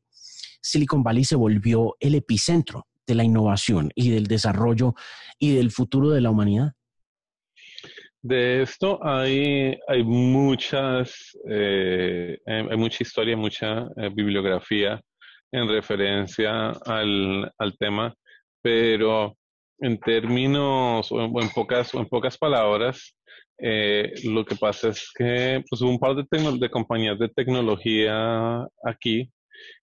[0.64, 4.94] Silicon Valley se volvió el epicentro de la innovación y del desarrollo
[5.38, 6.72] y del futuro de la humanidad?
[8.22, 14.98] De esto hay, hay muchas, eh, hay mucha historia, mucha eh, bibliografía
[15.54, 18.12] en referencia al, al, tema,
[18.60, 19.36] pero
[19.78, 23.14] en términos o en, pocas, en pocas palabras,
[23.58, 29.30] eh, lo que pasa es que pues, hubo un par de, compañías de tecnología aquí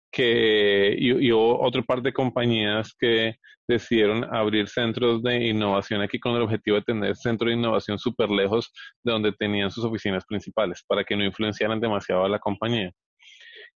[0.10, 3.36] que, y, otro par de compañías que
[3.68, 8.30] decidieron abrir centros de innovación aquí con el objetivo de tener centros de innovación súper
[8.30, 8.72] lejos
[9.04, 12.90] de donde tenían sus oficinas principales para que no influenciaran demasiado a la compañía.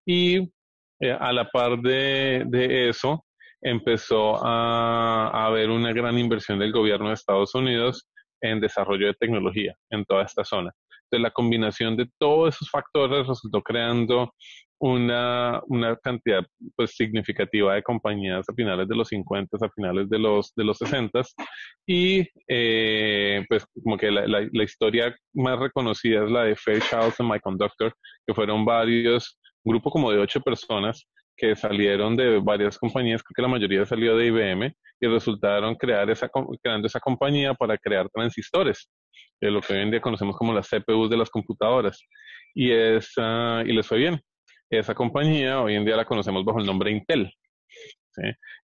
[0.07, 0.48] Y
[1.00, 3.24] eh, a la par de, de eso,
[3.60, 8.08] empezó a, a, haber una gran inversión del gobierno de Estados Unidos
[8.40, 10.72] en desarrollo de tecnología en toda esta zona.
[11.04, 14.32] Entonces, la combinación de todos esos factores resultó creando
[14.80, 16.42] una, una cantidad
[16.74, 20.78] pues significativa de compañías a finales de los 50, a finales de los, de los
[20.78, 21.20] 60
[21.86, 27.22] y eh, pues como que la, la, historia más reconocida es la de Fairchild y
[27.22, 27.92] My Conductor,
[28.26, 33.34] que fueron varios, un grupo como de ocho personas que salieron de varias compañías, creo
[33.34, 36.30] que la mayoría salió de IBM y resultaron crear esa,
[36.62, 38.90] creando esa compañía para crear transistores,
[39.40, 41.98] de lo que hoy en día conocemos como las CPUs de las computadoras.
[42.54, 44.20] Y, esa, y les fue bien.
[44.68, 47.32] Esa compañía hoy en día la conocemos bajo el nombre Intel.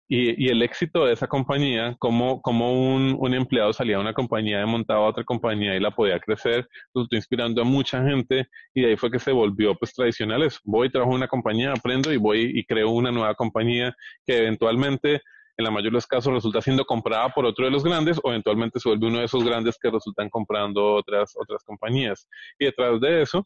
[0.08, 4.62] Y, el éxito de esa compañía, como, como un, un, empleado salía a una compañía
[4.62, 8.88] y montaba otra compañía y la podía crecer, resultó inspirando a mucha gente y de
[8.90, 10.60] ahí fue que se volvió pues tradicionales.
[10.64, 15.22] Voy, trabajo en una compañía, aprendo y voy y creo una nueva compañía que eventualmente
[15.56, 18.30] en la mayoría de los casos resulta siendo comprada por otro de los grandes o
[18.30, 22.28] eventualmente se vuelve uno de esos grandes que resultan comprando otras, otras compañías.
[22.58, 23.44] Y detrás de eso,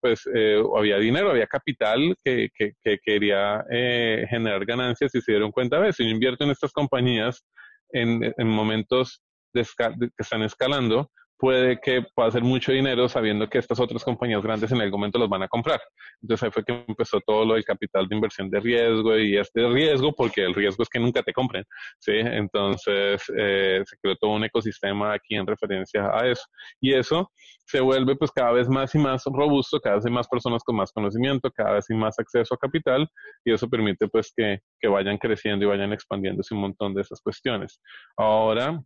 [0.00, 5.32] pues eh, había dinero, había capital que, que, que quería eh, generar ganancias y se
[5.32, 7.44] dieron cuenta, a si yo invierto en estas compañías
[7.90, 9.22] en, en momentos
[9.54, 11.10] de que están escalando,
[11.42, 15.28] puede que hacer mucho dinero sabiendo que estas otras compañías grandes en algún momento los
[15.28, 15.80] van a comprar.
[16.20, 19.68] Entonces ahí fue que empezó todo lo del capital de inversión de riesgo y este
[19.68, 21.64] riesgo porque el riesgo es que nunca te compren,
[21.98, 22.12] ¿sí?
[22.14, 26.44] Entonces eh, se creó todo un ecosistema aquí en referencia a eso.
[26.80, 27.28] Y eso
[27.66, 30.76] se vuelve pues cada vez más y más robusto, cada vez hay más personas con
[30.76, 33.08] más conocimiento, cada vez hay más acceso a capital
[33.44, 37.20] y eso permite pues que, que vayan creciendo y vayan expandiéndose un montón de esas
[37.20, 37.80] cuestiones.
[38.16, 38.80] Ahora,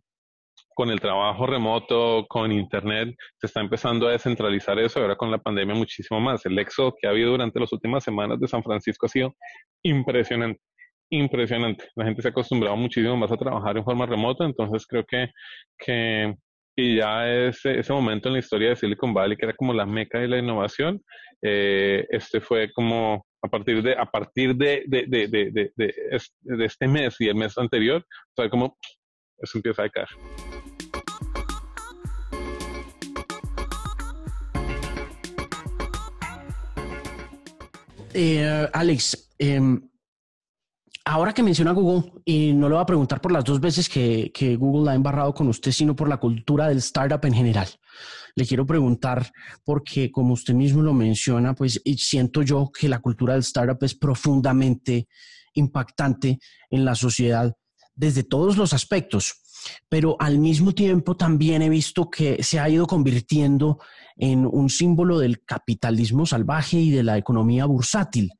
[0.77, 5.39] con el trabajo remoto, con Internet, se está empezando a descentralizar eso, ahora con la
[5.39, 6.45] pandemia muchísimo más.
[6.45, 9.35] El éxodo que ha habido durante las últimas semanas de San Francisco ha sido
[9.81, 10.61] impresionante,
[11.09, 11.85] impresionante.
[11.95, 15.31] La gente se ha acostumbrado muchísimo más a trabajar en forma remota, entonces creo que,
[15.79, 16.35] que
[16.77, 20.19] ya ese, ese momento en la historia de Silicon Valley, que era como la meca
[20.19, 21.01] de la innovación,
[21.41, 27.15] eh, este fue como a partir de a partir de, de, de, de, este mes
[27.19, 28.77] y el mes anterior, sea, como
[29.39, 30.07] eso empieza a caer.
[38.13, 39.81] Eh, Alex, em,
[41.05, 44.57] ahora que menciona Google, y no le voy a preguntar por las dos veces que,
[44.59, 47.67] Google ha embarrado con usted, sino por la cultura del startup en general.
[48.35, 49.31] Le quiero preguntar
[49.63, 53.95] porque, como usted mismo lo menciona, pues siento yo que la cultura del startup es
[53.95, 55.07] profundamente
[55.53, 56.39] impactante
[56.69, 57.53] en la sociedad
[57.95, 59.41] desde todos los aspectos,
[59.89, 63.79] pero al mismo tiempo también he visto que se ha ido convirtiendo
[64.15, 68.31] en un símbolo del capitalismo salvaje y de la economía bursátil.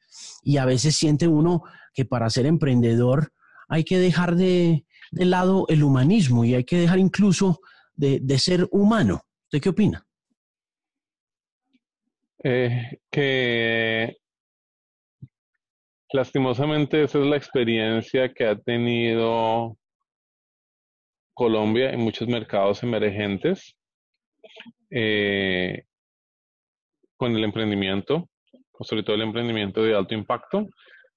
[0.44, 1.64] Y a veces siente uno
[1.94, 3.34] que para ser emprendedor
[3.68, 7.60] hay que dejar de, lado el humanismo y hay que dejar incluso
[7.96, 9.22] de, ser humano.
[9.46, 10.06] ¿Usted qué opina?
[12.44, 14.18] Eh, que
[16.14, 19.78] lastimosamente esa es la experiencia que ha tenido
[21.38, 23.78] Colombia en muchos mercados emergentes
[24.90, 25.84] eh,
[27.16, 28.28] con el emprendimiento,
[28.82, 30.66] sobre todo el emprendimiento de alto impacto.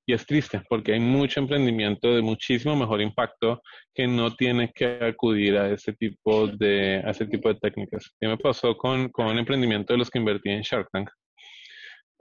[0.07, 3.63] Y es triste porque hay mucho emprendimiento de muchísimo mejor impacto
[3.95, 8.11] que no tiene que acudir a ese tipo de, a ese tipo de técnicas.
[8.21, 11.09] ¿Qué me pasó con, con un emprendimiento de los que invertí en Shark Tank?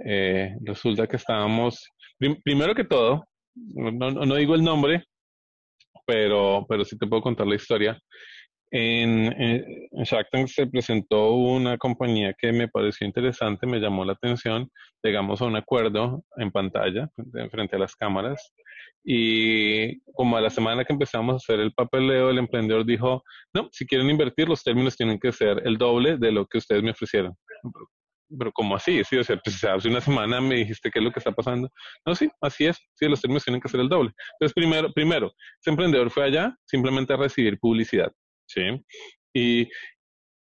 [0.05, 1.85] Eh, resulta que estábamos,
[2.43, 5.03] primero que todo, no, no, digo el nombre,
[6.09, 7.99] pero, pero sí te puedo contar la historia.
[8.71, 14.67] En, en, Shark se presentó una compañía que me pareció interesante, me llamó la atención,
[15.03, 17.09] llegamos a un acuerdo en pantalla,
[17.51, 18.53] frente a las cámaras,
[19.03, 23.69] y como a la semana que empezamos a hacer el papeleo, el emprendedor dijo, no,
[23.71, 26.91] si quieren invertir, los términos tienen que ser el doble de lo que ustedes me
[26.91, 27.35] ofrecieron
[28.37, 29.03] pero ¿cómo así?
[29.03, 31.69] Sí, o sea, pues hace una semana me dijiste qué es lo que está pasando.
[32.05, 32.77] No, sí, así es.
[32.95, 34.11] Sí, los términos tienen que ser el doble.
[34.33, 38.11] Entonces, primero, primero, ese emprendedor fue allá simplemente a recibir publicidad,
[38.47, 38.61] ¿sí?
[39.33, 39.69] Y,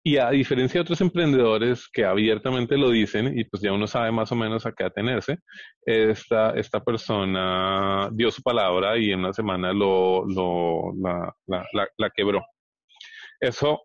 [0.04, 4.12] y a diferencia de otros emprendedores que abiertamente lo dicen, y pues ya uno sabe
[4.12, 5.38] más o menos a qué atenerse,
[5.84, 12.10] esta, esta persona dio su palabra y en una semana lo, lo la, la, la
[12.10, 12.44] quebró.
[13.40, 13.82] Eso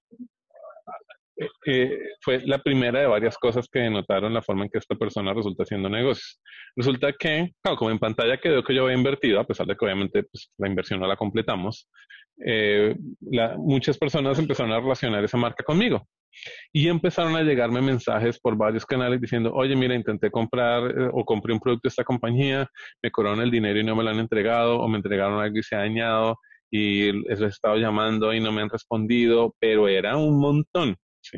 [2.22, 5.64] fue la primera de varias cosas que denotaron la forma en que esta persona resulta
[5.64, 6.40] haciendo negocios.
[6.76, 10.24] Resulta que, como en pantalla quedó que yo había invertido, a pesar de que obviamente
[10.24, 11.90] pues, la inversión no la completamos,
[12.46, 12.96] eh,
[13.58, 16.08] muchas personas empezaron a relacionar esa marca conmigo.
[16.72, 21.26] Y empezaron a llegarme mensajes por varios canales diciendo, oye, mira, intenté comprar eh, o
[21.26, 22.68] compré un producto de esta compañía,
[23.04, 25.64] me cobraron el dinero y no me lo han entregado, o me entregaron algo y
[25.64, 26.38] se ha dañado,
[26.72, 30.96] y les he estado llamando y no me han respondido, pero era un montón.
[31.22, 31.38] ¿Sí?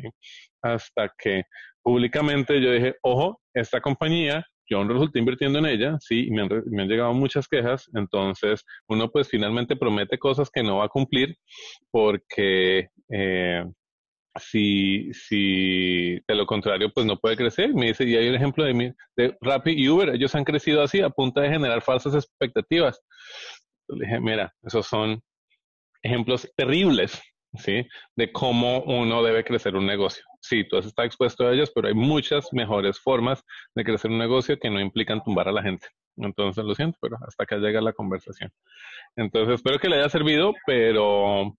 [0.62, 1.42] Hasta que
[1.82, 6.42] públicamente yo dije, ojo, esta compañía yo aún resulté invirtiendo en ella, sí, y me
[6.42, 11.36] han, llegado muchas quejas, entonces uno pues finalmente promete cosas que no va a cumplir
[11.90, 13.64] porque eh,
[14.40, 17.74] si, si de lo contrario pues no puede crecer.
[17.74, 21.00] Me dice, y hay un ejemplo de, de Rappi y Uber, ellos han crecido así
[21.00, 23.00] a punta de generar falsas expectativas.
[23.88, 25.20] Le dije, mira, esos son
[26.02, 27.20] ejemplos terribles,
[27.56, 27.86] ¿sí?
[28.16, 30.24] De cómo uno debe crecer un negocio.
[30.40, 33.42] Sí, tú estás expuesto a ellos, pero hay muchas mejores formas
[33.74, 35.86] de crecer un negocio que no implican tumbar a la gente.
[36.16, 38.52] Entonces, lo siento, pero hasta acá llega la conversación.
[39.16, 41.54] Entonces, espero que le haya servido, pero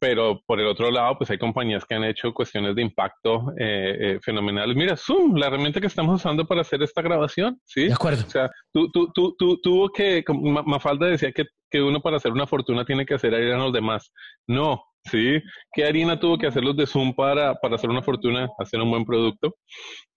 [0.00, 3.96] pero por el otro lado, pues hay compañías que han hecho cuestiones de impacto eh,
[4.00, 4.76] eh, fenomenales.
[4.76, 7.86] Mira, Zoom, la herramienta que estamos usando para hacer esta grabación, ¿sí?
[7.86, 8.24] De acuerdo.
[8.26, 12.32] O sea, tú, tú, tú, tú tuvo que, Mafalda decía que, que uno para hacer
[12.32, 14.12] una fortuna tiene que hacer a los demás.
[14.46, 15.40] No, ¿sí?
[15.72, 18.90] ¿Qué harina tuvo que hacer los de Zoom para, para hacer una fortuna, hacer un
[18.90, 19.54] buen producto?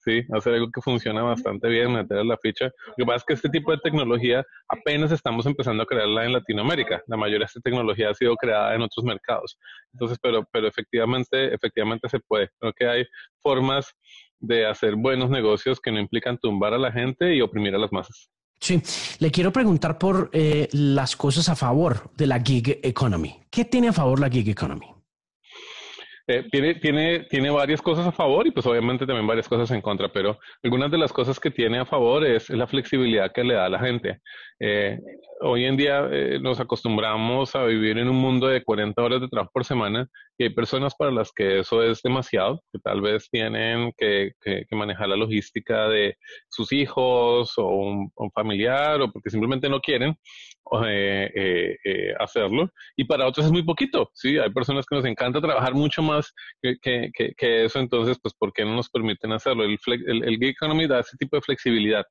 [0.04, 0.24] ¿sí?
[0.34, 2.66] Hacer algo que funciona bastante bien, meter la ficha.
[2.66, 6.34] Lo que pasa es que este tipo de tecnología apenas estamos empezando a crearla en
[6.34, 7.02] Latinoamérica.
[7.08, 9.58] La mayoría de esta tecnología ha sido creada en otros mercados.
[9.94, 12.50] Entonces, pero, pero efectivamente, efectivamente se puede.
[12.60, 13.06] Creo que hay
[13.42, 13.94] formas
[14.40, 17.92] de hacer buenos negocios que no implican tumbar a la gente y oprimir a las
[17.92, 18.30] masas.
[18.62, 18.80] Sí,
[19.20, 23.42] le quiero preguntar por eh, las cosas a favor de la gig economy.
[23.50, 24.86] ¿Qué tiene a favor la gig economy?
[26.28, 29.82] Eh, tiene, tiene, tiene varias cosas a favor y pues obviamente también varias cosas en
[29.82, 33.56] contra, pero algunas de las cosas que tiene a favor es la flexibilidad que le
[33.56, 34.22] da a la gente.
[34.60, 35.00] Eh,
[35.42, 39.28] hoy en día eh, nos acostumbramos a vivir en un mundo de 40 horas de
[39.28, 40.08] trabajo por semana
[40.42, 44.32] y hay personas para las que eso es demasiado, que tal vez tienen que,
[44.72, 46.18] manejar la logística de
[46.50, 50.16] sus hijos o un, familiar o porque simplemente no quieren
[50.88, 52.72] eh, hacerlo.
[52.98, 54.40] Y para otros es muy poquito, ¿sí?
[54.40, 58.66] Hay personas que nos encanta trabajar mucho más que, que eso, entonces, pues, ¿por qué
[58.66, 59.64] no nos permiten hacerlo?
[59.64, 59.78] El,
[60.08, 62.04] el, el gig economy da ese tipo de flexibilidad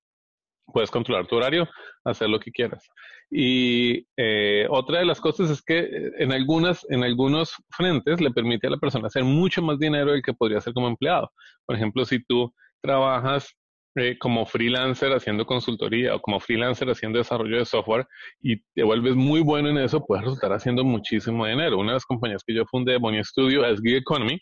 [0.71, 1.69] puedes controlar tu horario,
[2.05, 2.87] hacer lo que quieras.
[3.31, 8.31] Y eh, otra de las cosas es que eh, en algunas, en algunos frentes le
[8.31, 11.31] permite a la persona hacer mucho más dinero del que podría hacer como empleado.
[11.65, 12.53] Por ejemplo, si tú
[12.83, 13.55] trabajas
[13.97, 18.07] eh, como freelancer haciendo consultoría o como freelancer haciendo desarrollo de software
[18.41, 21.79] y te vuelves muy bueno en eso, puedes resultar haciendo muchísimo dinero.
[21.79, 24.39] Una de las compañías que yo fundé, Bonnie Studio, es Gig Economy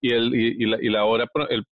[0.00, 1.64] y, el, y, la, y la hora, el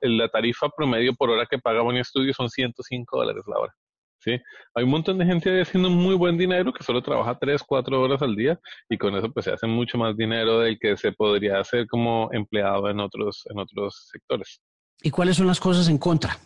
[0.00, 3.74] la tarifa promedio por hora que paga Boni Studio son 105 dólares la hora.
[4.20, 4.38] ¿sí?
[4.74, 8.22] Hay un montón de gente haciendo muy buen dinero que solo trabaja 3, 4 horas
[8.22, 8.58] al día
[8.88, 12.28] y con eso pues se hace mucho más dinero del que se podría hacer como
[12.32, 14.60] empleado en otros, en otros sectores.
[15.02, 16.36] ¿Y cuáles son las cosas en contra?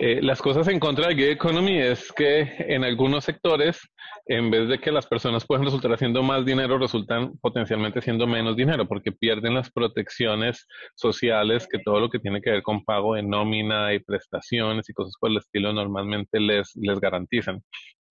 [0.00, 3.80] Eh, las cosas en contra del gig economy es que en algunos sectores,
[4.26, 8.54] en vez de que las personas puedan resultar haciendo más dinero, resultan potencialmente haciendo menos
[8.54, 13.16] dinero porque pierden las protecciones sociales que todo lo que tiene que ver con pago
[13.16, 17.60] de nómina y prestaciones y cosas por el estilo normalmente les, les garantizan.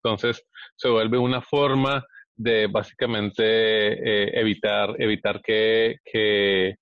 [0.03, 6.75] Entonces, se vuelve una forma de básicamente eh, evitar, evitar que, que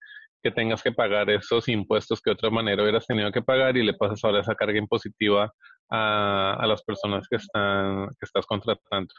[0.45, 3.83] que tengas que pagar esos impuestos que de otra manera hubieras tenido que pagar y
[3.83, 5.51] le pasas ahora esa carga impositiva
[5.89, 9.11] a, a las personas que están que estás contratando.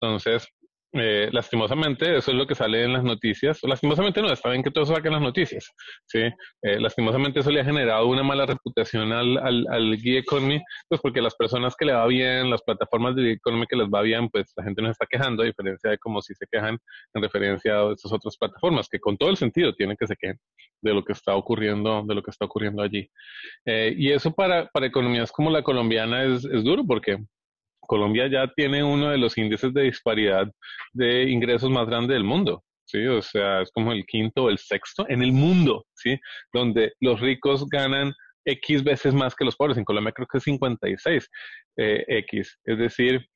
[0.00, 0.48] Entonces,
[0.96, 3.58] eh, lastimosamente, eso es lo que sale en las noticias.
[3.62, 5.72] Lastimosamente no, está bien que todo salga en las noticias.
[6.06, 6.20] ¿sí?
[6.62, 11.00] Eh, lastimosamente eso le ha generado una mala reputación al, al, al gig economy, pues
[11.00, 14.02] porque las personas que le va bien, las plataformas de gig economy que les va
[14.02, 16.78] bien, pues la gente no está quejando, a diferencia de como si se quejan
[17.14, 20.38] en referencia a estas otras plataformas, que con todo el sentido tienen que se quejen
[20.80, 23.10] de lo que está ocurriendo, de lo que está ocurriendo allí.
[23.66, 27.18] Eh, y eso para, para economías como la colombiana es, es duro porque
[27.86, 30.50] Colombia ya tiene uno de los índices de disparidad
[30.92, 32.62] de ingresos más grande del mundo.
[32.86, 36.18] Sí, o sea, es como el quinto o el sexto en el mundo, ¿sí?
[36.52, 38.12] Donde los ricos ganan
[38.44, 39.78] X veces más que los pobres.
[39.78, 41.28] En Colombia creo que es 56
[41.78, 42.58] eh, X.
[42.64, 43.26] Es decir,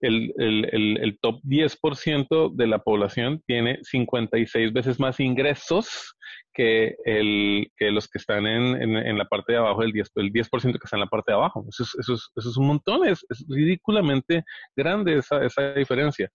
[0.00, 6.14] el, el, el, top 10% de la población tiene 56 veces más ingresos
[6.52, 10.32] que, el, que los que están en, en, la parte de abajo, el 10%, el
[10.32, 11.64] 10 que está en la parte de abajo.
[11.68, 14.44] Eso es, eso es, eso es un montón, es, ridículamente
[14.76, 16.28] grande esa, esa diferencia.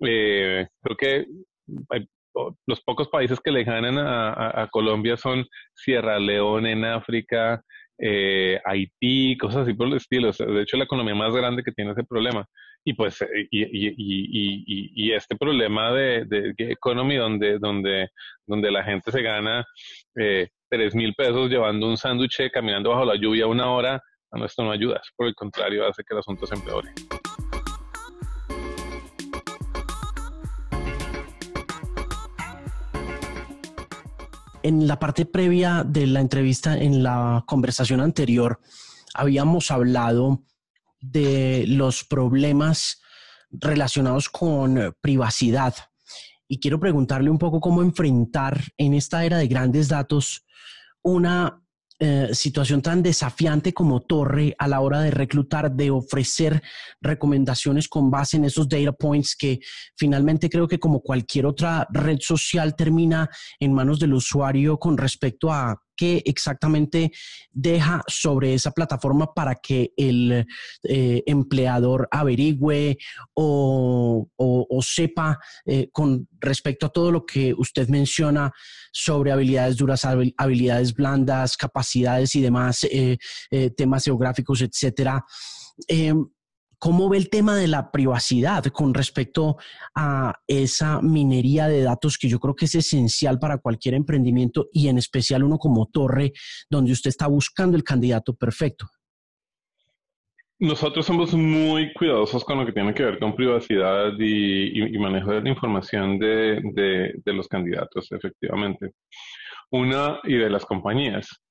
[0.00, 1.26] Eh, creo que
[2.66, 5.44] los pocos países que le ganan a, a, Colombia son
[5.74, 7.62] Sierra Leone en África,
[7.98, 10.32] eh, Haití, cosas así por el estilo.
[10.32, 12.44] de hecho, la economía más grande que tiene ese problema.
[12.84, 18.08] Y pues, eh, y, este problema de, de, economy donde, donde,
[18.46, 19.64] donde la gente se gana
[20.18, 24.64] eh, tres mil pesos llevando un sándwich caminando bajo la lluvia una hora, bueno, esto
[24.64, 26.92] no ayuda, por el contrario, hace que el asunto se empeore.
[34.64, 38.60] En la parte previa de la entrevista, en la conversación anterior,
[39.12, 40.40] habíamos hablado
[41.02, 43.02] de los problemas
[43.50, 45.74] relacionados con privacidad.
[46.48, 50.46] Y quiero preguntarle un poco cómo enfrentar en esta era de grandes datos
[51.02, 51.62] una
[52.04, 56.60] eh, situación tan desafiante como Torre a la hora de reclutar, de ofrecer
[57.00, 59.60] recomendaciones con base en esos data points que
[59.96, 63.30] finalmente creo que como cualquier otra red social termina
[63.60, 67.12] en manos del usuario con respecto a qué exactamente
[67.50, 70.46] deja sobre esa plataforma para que el
[70.84, 72.96] eh, empleador averigüe
[73.34, 74.28] o,
[74.82, 78.52] sepa eh, con respecto a todo lo que usted menciona
[78.92, 83.16] sobre habilidades duras, habilidades blandas, capacidades y demás, eh,
[83.76, 85.24] temas geográficos, etcétera.
[86.82, 89.56] ¿Cómo ve el tema de la privacidad con respecto
[89.94, 94.88] a esa minería de datos que yo creo que es esencial para cualquier emprendimiento y
[94.88, 96.32] en especial uno como Torre,
[96.68, 98.88] donde usted está buscando el candidato perfecto?
[100.58, 105.40] Nosotros somos muy cuidadosos con lo que tiene que ver con privacidad y, manejo de
[105.40, 108.90] la información de los candidatos, efectivamente.
[109.70, 111.41] Una y de las compañías.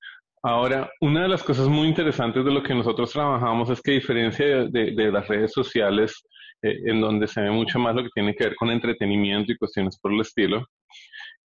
[0.43, 3.95] Ahora, una de las cosas muy interesantes de lo que nosotros trabajamos es que a
[3.95, 6.23] diferencia de, las redes sociales,
[6.63, 9.57] eh, en donde se ve mucho más lo que tiene que ver con entretenimiento y
[9.57, 10.65] cuestiones por el estilo,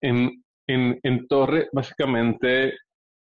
[0.02, 2.74] en, en, Torre básicamente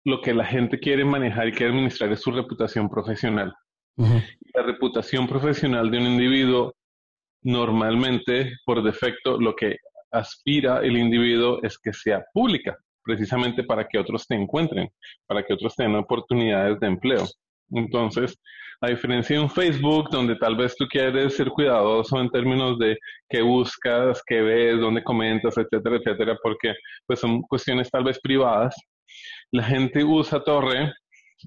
[0.04, 3.54] lo que la gente quiere manejar y quiere administrar es su reputación profesional.
[3.96, 6.74] La reputación profesional de un individuo
[7.42, 9.78] normalmente, por defecto, lo que
[10.10, 12.76] aspira el individuo es que sea pública
[13.06, 14.90] precisamente para que otros te encuentren,
[15.26, 17.24] para que otros tengan oportunidades de empleo.
[17.70, 18.38] Entonces,
[18.80, 22.98] a diferencia de un Facebook, donde tal vez tú quieres ser cuidadoso en términos de
[23.28, 26.74] qué buscas, qué ves, dónde comentas, etcétera, etcétera, porque
[27.06, 28.74] pues son cuestiones tal vez privadas,
[29.52, 30.92] la gente usa Torre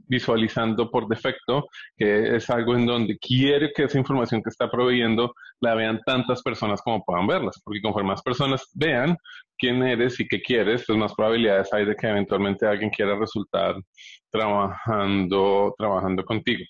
[0.07, 1.67] visualizando por defecto,
[1.97, 6.41] que es algo en donde quiere que esa información que está proveyendo la vean tantas
[6.41, 9.17] personas como puedan verlas, porque conforme más personas vean
[9.57, 13.75] quién eres y qué quieres, pues más probabilidades hay de que eventualmente alguien quiera resultar
[14.31, 16.63] trabajando, trabajando contigo.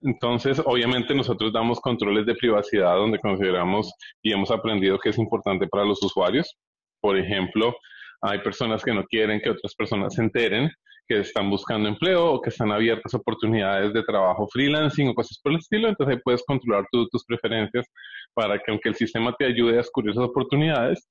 [0.00, 3.92] Entonces, obviamente nosotros damos controles de privacidad donde consideramos
[4.22, 6.56] y hemos aprendido que es importante para los usuarios.
[7.00, 7.74] Por ejemplo,
[8.20, 10.70] hay personas que no quieren que otras personas se enteren
[11.08, 15.52] que están buscando empleo o que están abiertas oportunidades de trabajo freelancing o cosas por
[15.52, 15.88] el estilo.
[15.88, 17.86] Entonces ahí puedes controlar tus preferencias
[18.34, 21.08] para que aunque el sistema te ayude a descubrir esas oportunidades,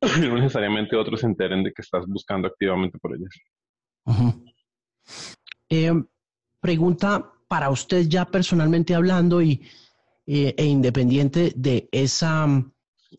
[0.20, 3.30] no necesariamente otros se enteren de que estás buscando activamente por ellas.
[5.68, 6.06] Em,
[6.60, 9.60] pregunta para usted ya personalmente hablando y,
[10.26, 12.46] eh, e independiente de, esa,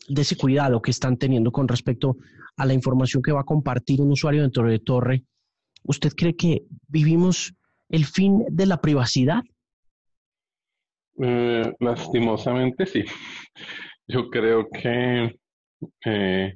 [0.08, 2.16] de ese cuidado que están teniendo con respecto
[2.56, 5.24] a la información que va a compartir un usuario dentro de Torre
[5.84, 7.54] ¿Usted cree que vivimos
[7.88, 9.42] el fin de la privacidad?
[11.20, 13.04] Eh, lastimosamente sí.
[14.06, 15.38] Yo creo que
[16.04, 16.54] eh,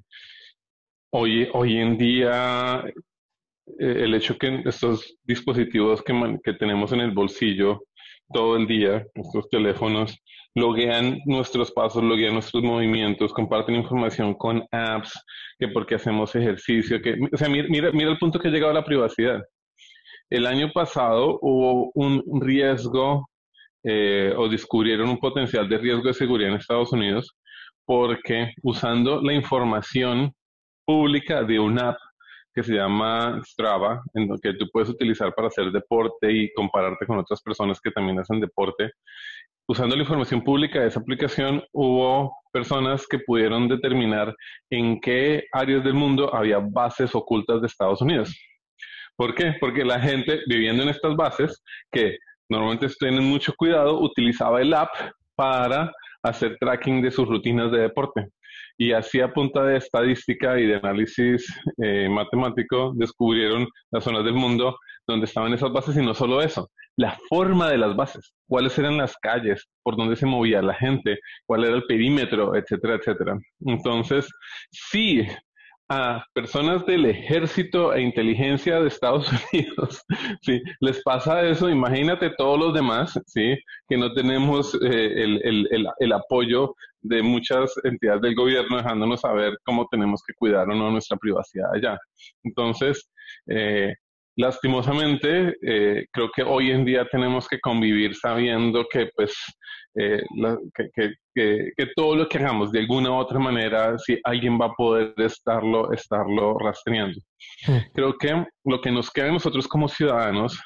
[1.10, 2.94] hoy, hoy en día eh,
[4.04, 7.82] el hecho que estos dispositivos que, que tenemos en el bolsillo
[8.32, 10.18] todo el día, estos teléfonos,
[10.54, 15.12] loguean nuestros pasos, loguean nuestros movimientos, comparten información con apps,
[15.58, 18.74] que porque hacemos ejercicio, que, o sea, mira, mira el punto que ha llegado a
[18.74, 19.42] la privacidad.
[20.30, 23.28] El año pasado hubo un riesgo
[23.84, 27.36] eh, o descubrieron un potencial de riesgo de seguridad en Estados Unidos
[27.84, 30.34] porque usando la información
[30.84, 31.96] pública de una app
[32.56, 37.04] que se llama Strava, en lo que tú puedes utilizar para hacer deporte y compararte
[37.04, 38.92] con otras personas que también hacen deporte.
[39.68, 44.34] Usando la información pública de esa aplicación, hubo personas que pudieron determinar
[44.70, 48.34] en qué áreas del mundo había bases ocultas de Estados Unidos.
[49.16, 49.52] ¿Por qué?
[49.60, 52.16] Porque la gente viviendo en estas bases, que
[52.48, 54.94] normalmente tienen mucho cuidado, utilizaba el app
[55.34, 55.92] para
[56.22, 58.30] hacer tracking de sus rutinas de deporte
[58.78, 61.46] y así a punta de estadística y de análisis
[61.82, 66.70] eh, matemático descubrieron las zonas del mundo donde estaban esas bases y no solo eso,
[66.96, 71.18] la forma de las bases, cuáles eran las calles, por dónde se movía la gente,
[71.46, 73.38] cuál era el perímetro, etcétera, etcétera.
[73.60, 74.28] Entonces,
[74.70, 75.26] sí,
[75.88, 80.02] a personas del ejército e inteligencia de Estados Unidos,
[80.42, 80.60] ¿sí?
[80.80, 83.56] Les pasa eso, imagínate todos los demás, ¿sí?
[83.88, 89.56] Que no tenemos eh, el, el, el, apoyo de muchas entidades del gobierno dejándonos saber
[89.64, 91.98] cómo tenemos que cuidar o no nuestra privacidad allá.
[92.42, 93.08] Entonces,
[93.46, 93.94] eh,
[94.36, 99.34] lastimosamente, eh, creo que hoy en día tenemos que convivir sabiendo que, pues,
[99.98, 100.22] eh,
[100.74, 104.66] que, que, que, todo lo que hagamos de alguna u otra manera, si alguien va
[104.66, 107.18] a poder estarlo, estarlo rastreando.
[107.94, 110.60] Creo que lo que nos queda a nosotros como ciudadanos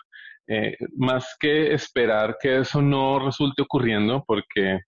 [0.52, 4.80] eh, más que esperar que eso no resulte ocurriendo, porque,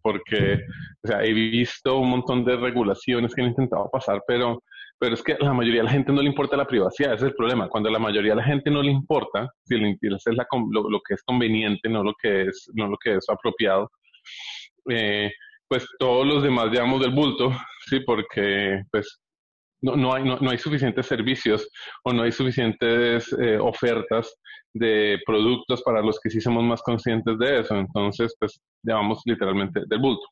[0.00, 0.60] porque
[1.02, 4.62] o sea, he visto un montón de regulaciones que han intentado pasar, pero,
[4.98, 7.26] pero es que a la mayoría de la gente no le importa la privacidad, ese
[7.26, 7.68] es el problema.
[7.68, 10.46] Cuando a la mayoría de la gente no le importa, si le interesa es la,
[10.70, 13.90] lo, lo, que es conveniente, no lo que es, no lo que es apropiado,
[14.90, 15.30] eh,
[15.68, 17.52] pues todos los demás llevamos del bulto,
[17.86, 19.20] sí, porque pues
[19.82, 21.68] no, no, hay, no, hay suficientes servicios
[22.04, 24.34] o no hay suficientes eh, ofertas
[24.74, 27.76] de productos para los que sí somos más conscientes de eso.
[27.76, 30.26] Entonces, pues llevamos literalmente del bulto.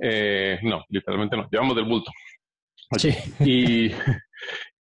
[0.00, 2.10] Eh, no, literalmente no, llevamos del bulto.
[2.98, 3.10] Sí.
[3.40, 3.92] Y,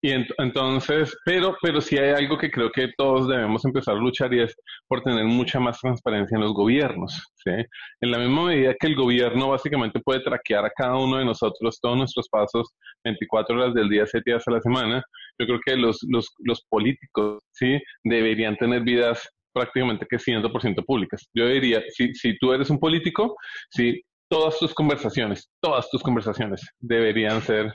[0.02, 4.32] y entonces, pero, pero sí hay algo que creo que todos debemos empezar a luchar
[4.32, 4.54] y es
[4.88, 7.22] por tener mucha más transparencia en los gobiernos.
[7.34, 7.50] ¿sí?
[8.00, 11.78] En la misma medida que el gobierno básicamente puede traquear a cada uno de nosotros
[11.80, 12.72] todos nuestros pasos
[13.04, 15.02] 24 horas del día, 7 días a la semana,
[15.38, 17.78] yo creo que los, los, los políticos ¿sí?
[18.04, 21.26] deberían tener vidas prácticamente que 100% públicas.
[21.34, 23.36] Yo diría, si, si tú eres un político,
[23.70, 27.74] si todas tus conversaciones, todas tus conversaciones deberían ser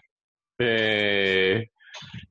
[0.60, 1.68] eh,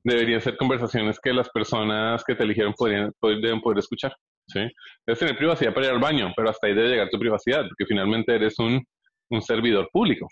[0.03, 4.15] deberían ser conversaciones que las personas que te eligieron podrían, deben poder escuchar.
[4.47, 4.61] ¿sí?
[5.05, 7.85] Debes tener privacidad para ir al baño, pero hasta ahí debe llegar tu privacidad, porque
[7.85, 8.83] finalmente eres un,
[9.29, 10.27] un servidor público.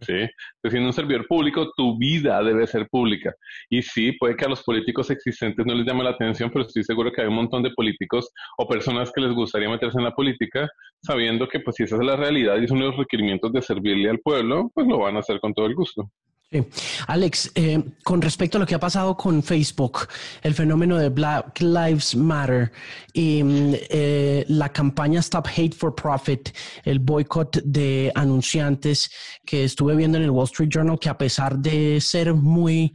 [0.00, 0.12] ¿sí?
[0.12, 0.30] Entonces,
[0.68, 3.34] siendo un servidor público, tu vida debe ser pública.
[3.70, 6.84] Y sí, puede que a los políticos existentes no les llame la atención, pero estoy
[6.84, 10.14] seguro que hay un montón de políticos o personas que les gustaría meterse en la
[10.14, 10.68] política,
[11.02, 13.62] sabiendo que pues si esa es la realidad y es uno de los requerimientos de
[13.62, 16.10] servirle al pueblo, pues lo van a hacer con todo el gusto.
[16.48, 16.64] Sí.
[17.08, 20.06] Alex, eh, con respecto a lo que ha pasado con Facebook,
[20.42, 22.70] el fenómeno de Black Lives Matter
[23.12, 26.50] y mm, eh, la campaña Stop Hate for Profit,
[26.84, 29.10] el boicot de anunciantes
[29.44, 32.94] que estuve viendo en el Wall Street Journal, que a pesar de ser muy,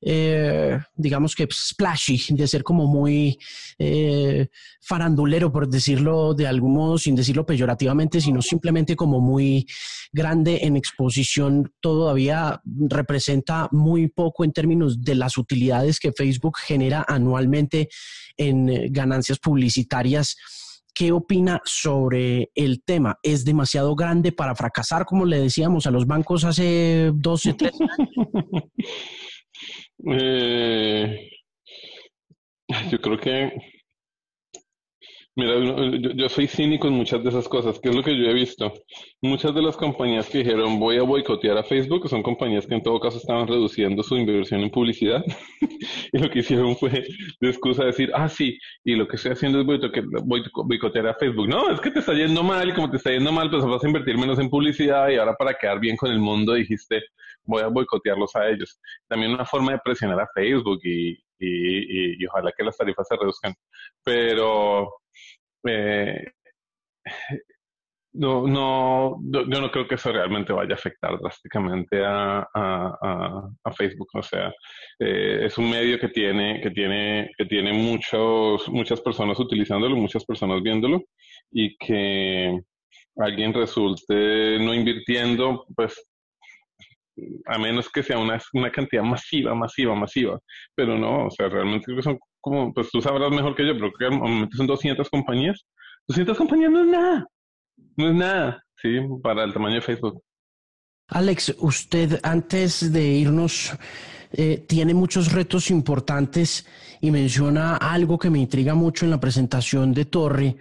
[0.00, 3.36] eh, digamos que splashy, de ser como muy
[4.80, 9.66] farandulero, por decirlo de algún modo, sin decirlo peyorativamente, sino simplemente como muy
[10.12, 12.60] grande en exposición, todavía
[12.92, 17.88] representa muy poco en términos de las utilidades que Facebook genera anualmente
[18.36, 20.36] en eh, ganancias publicitarias.
[20.94, 23.18] ¿Qué opina sobre el tema?
[23.22, 28.64] ¿Es demasiado grande para fracasar, como le decíamos a los bancos hace 12, 13 años?
[30.04, 31.30] Eh,
[32.90, 33.52] yo creo que
[35.34, 35.54] Mira,
[36.14, 37.80] yo, soy cínico en muchas de esas cosas.
[37.80, 38.70] ¿Qué es lo que yo he visto?
[39.22, 42.82] Muchas de las compañías que dijeron voy a boicotear a Facebook son compañías que en
[42.82, 45.24] todo caso estaban reduciendo su inversión en publicidad.
[46.12, 46.90] y lo que hicieron fue
[47.40, 51.48] de excusa decir, ah, sí, y lo que estoy haciendo es boicotear a Facebook.
[51.48, 53.82] No, es que te está yendo mal y como te está yendo mal, pues vas
[53.82, 57.02] a invertir menos en publicidad y ahora para quedar bien con el mundo dijiste
[57.44, 58.78] voy a boicotearlos a ellos.
[59.08, 63.16] También una forma de presionar a Facebook y, y, y ojalá que las tarifas se
[63.16, 63.54] reduzcan.
[64.04, 65.01] Pero
[65.66, 66.32] eh,
[68.14, 72.46] no, no, yo no creo que eso realmente vaya a afectar drásticamente a,
[73.74, 74.08] Facebook.
[74.14, 74.52] O sea,
[74.98, 80.24] eh, es un medio que tiene, que tiene, que tiene muchos, muchas personas utilizándolo, muchas
[80.24, 81.02] personas viéndolo,
[81.50, 82.60] y que
[83.16, 85.94] alguien resulte no invirtiendo, pues
[87.46, 90.38] a menos que sea una, una cantidad masiva, masiva, masiva.
[90.74, 94.04] Pero no, o sea, realmente son como, pues tú sabrás mejor que yo, pero que
[94.04, 95.64] al momento son 200 compañías.
[96.08, 97.26] 200 compañías no es nada.
[97.96, 100.22] No es nada, sí, para el tamaño de Facebook.
[101.08, 103.72] Alex, usted antes de irnos
[104.32, 106.66] eh, tiene muchos retos importantes
[107.00, 110.56] y menciona algo que me intriga mucho en la presentación de Torre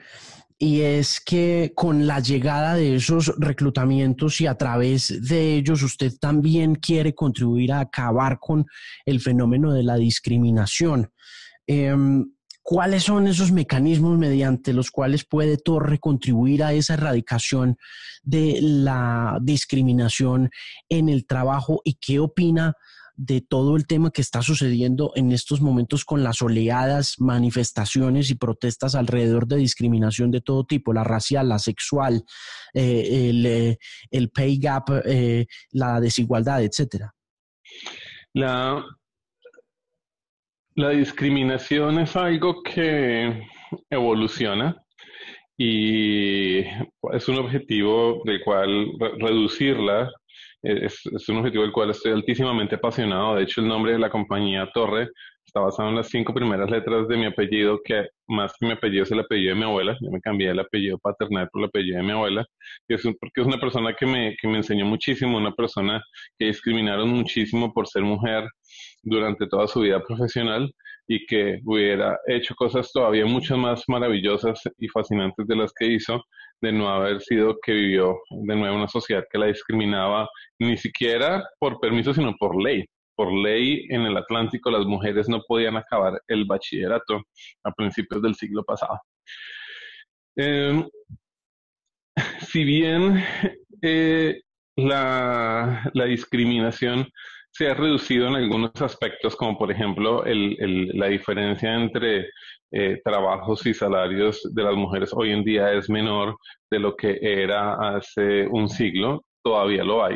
[0.62, 6.14] y es que con la llegada de esos reclutamientos y a través de ellos usted
[6.20, 8.68] también quiere contribuir a acabar con
[9.04, 11.10] el fenómeno de la discriminación.
[11.68, 12.26] Em,
[12.64, 17.78] ¿Cuáles son esos mecanismos mediante los cuales puede Torre contribuir a esa erradicación
[18.22, 20.52] de la discriminación
[20.88, 22.76] en el trabajo y qué opina
[23.16, 28.36] de todo el tema que está sucediendo en estos momentos con las oleadas manifestaciones y
[28.36, 32.24] protestas alrededor de discriminación de todo tipo, la racial, la sexual,
[32.74, 33.78] eh, el, eh,
[34.10, 37.14] el, pay gap, eh, la desigualdad, etcétera?
[38.34, 38.84] La,
[40.82, 43.48] la discriminación es algo que
[43.88, 44.76] evoluciona
[45.56, 50.12] y es un objetivo del cual reducirla
[50.64, 53.36] es, un objetivo del cual estoy altísimamente apasionado.
[53.36, 55.10] De hecho, el nombre de la compañía Torre
[55.46, 59.04] está basado en las cinco primeras letras de mi apellido, que más que mi apellido
[59.04, 59.98] es el apellido de mi abuela.
[60.02, 62.46] Yo me cambié el apellido paternal por el apellido de mi abuela,
[62.88, 66.02] que es porque es una persona que me, que me enseñó muchísimo, una persona
[66.40, 68.48] que discriminaron muchísimo por ser mujer
[69.04, 70.74] durante toda su vida profesional
[71.08, 76.24] y que hubiera hecho cosas todavía mucho más maravillosas y fascinantes de las que hizo,
[76.62, 80.30] de no haber sido que vivió de nuevo una sociedad que la discriminaba
[80.60, 82.86] ni siquiera por permiso, sino por ley.
[83.16, 87.22] Por ley en el Atlántico las mujeres no podían acabar el bachillerato
[87.64, 89.00] a principios del siglo pasado.
[90.36, 90.88] Em,
[92.40, 93.24] si bien
[93.82, 94.42] eh,
[94.76, 97.08] la, discriminación
[97.52, 102.30] se ha reducido en algunos aspectos, como por ejemplo la diferencia entre
[102.72, 106.38] eh, trabajos y salarios de las mujeres hoy en día es menor
[106.70, 110.16] de lo que era hace un siglo, todavía lo hay.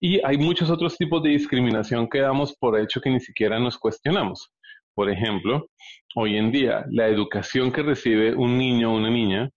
[0.00, 3.78] Y hay muchos otros tipos de discriminación que damos por hecho que ni siquiera nos
[3.78, 4.52] cuestionamos.
[4.94, 5.66] Por ejemplo,
[6.14, 9.48] hoy en día la educación que recibe un niño o una niña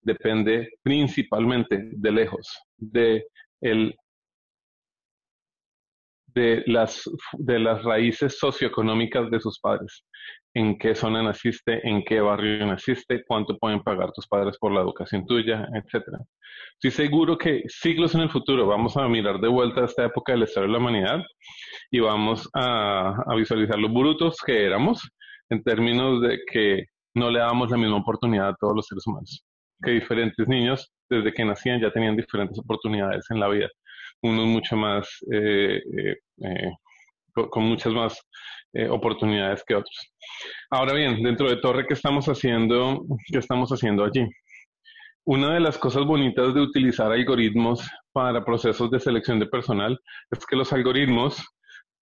[0.00, 3.26] depende principalmente de lejos de
[3.60, 3.94] el
[6.34, 7.02] de las,
[7.32, 10.04] de las raíces socioeconómicas de sus padres.
[10.54, 14.80] En qué zona naciste, en qué barrio naciste, cuánto pueden pagar tus padres por la
[14.80, 16.04] educación tuya, etc.
[16.74, 20.32] Estoy seguro que siglos en el futuro vamos a mirar de vuelta a esta época
[20.32, 21.22] de la historia de la humanidad
[21.90, 25.00] y vamos a, a visualizar los brutos que éramos
[25.50, 29.44] en términos de que no le damos la misma oportunidad a todos los seres humanos
[29.82, 33.68] que diferentes niños desde que nacían ya tenían diferentes oportunidades en la vida.
[34.22, 36.70] Unos mucho más, eh, eh, eh,
[37.32, 38.20] con, muchas más
[38.90, 40.12] oportunidades que otros.
[40.70, 44.26] Ahora bien, dentro de Torre, ¿qué estamos haciendo, qué estamos haciendo allí?
[45.24, 49.98] Una de las cosas bonitas de utilizar algoritmos para procesos de selección de personal
[50.30, 51.42] es que los algoritmos,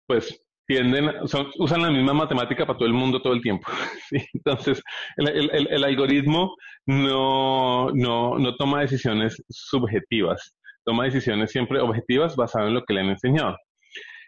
[0.06, 1.10] pues, tienden,
[1.58, 3.66] usan la misma matemática para todo el mundo todo el tiempo.
[4.34, 4.82] Entonces,
[5.16, 6.56] el, algoritmo
[6.86, 10.56] no, no, toma decisiones subjetivas,
[10.86, 13.56] toma decisiones siempre objetivas basadas en lo que le han enseñado.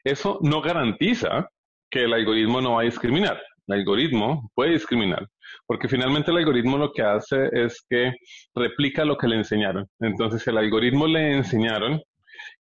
[0.04, 1.48] Eso no garantiza
[1.90, 3.40] que el algoritmo no va a discriminar.
[3.68, 5.26] El algoritmo puede discriminar,
[5.66, 8.12] porque finalmente el algoritmo lo que hace es que
[8.54, 9.86] replica lo que le enseñaron.
[10.00, 12.00] Entonces, si el algoritmo le enseñaron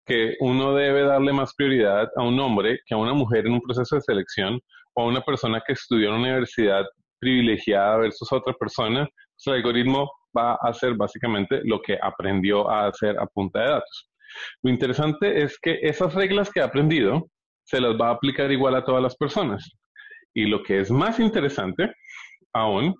[0.05, 3.61] que uno debe darle más prioridad a un hombre que a una mujer en un
[3.61, 4.59] proceso de selección
[4.95, 6.83] o a una persona que estudió en una universidad
[7.19, 12.87] privilegiada versus otra persona, pues el algoritmo va a hacer básicamente lo que aprendió a
[12.87, 14.09] hacer a punta de datos.
[14.61, 17.27] Lo interesante es que esas reglas que ha aprendido
[17.63, 19.69] se las va a aplicar igual a todas las personas.
[20.33, 21.91] Y lo que es más interesante
[22.53, 22.93] aún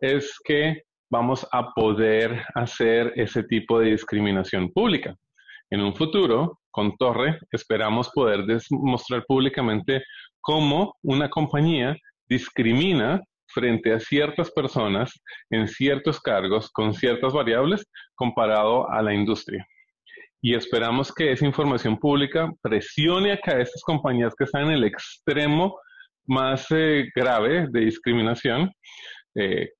[0.00, 5.14] es que vamos a poder hacer ese tipo de discriminación pública.
[5.70, 10.02] En un futuro, con Torre, esperamos poder demostrar públicamente
[10.40, 11.96] cómo una compañía
[12.28, 13.20] discrimina
[13.56, 15.10] frente a ciertas personas
[15.48, 19.66] en ciertos cargos con ciertas variables comparado a la industria.
[20.42, 24.84] Y esperamos que esa información pública presione a que estas compañías que están en el
[24.84, 25.78] extremo
[26.26, 28.70] más eh, grave de discriminación
[29.34, 29.70] eh,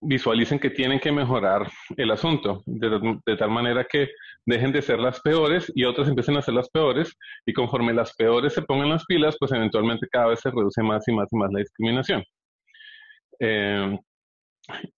[0.00, 4.08] visualicen que tienen que mejorar el asunto, de, tal manera que
[4.44, 8.14] dejen de ser las peores y otras empiecen a ser las peores, y conforme las
[8.14, 11.36] peores se pongan las pilas, pues eventualmente cada vez se reduce más y más y
[11.36, 12.22] más la discriminación.
[13.40, 13.98] Eh,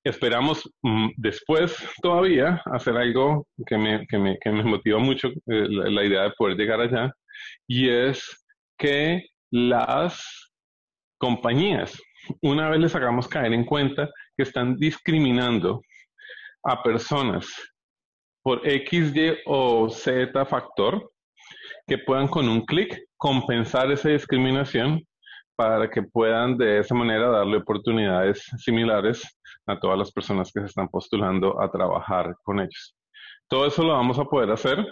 [0.04, 5.68] esperamos mm, después todavía hacer algo que me, que me, que me motiva mucho eh,
[5.68, 7.12] la idea de poder llegar allá,
[7.66, 8.44] y es
[8.78, 10.52] que las
[11.18, 12.00] compañías,
[12.42, 15.80] una vez les hagamos caer en cuenta que están discriminando
[16.64, 17.46] a personas
[18.42, 21.10] por X, Y o Z factor,
[21.86, 25.02] que puedan con un clic compensar esa discriminación
[25.56, 30.66] para que puedan de esa manera darle oportunidades similares a todas las personas que se
[30.66, 32.96] están postulando a trabajar con ellos.
[33.48, 34.84] Todo eso lo vamos a poder hacer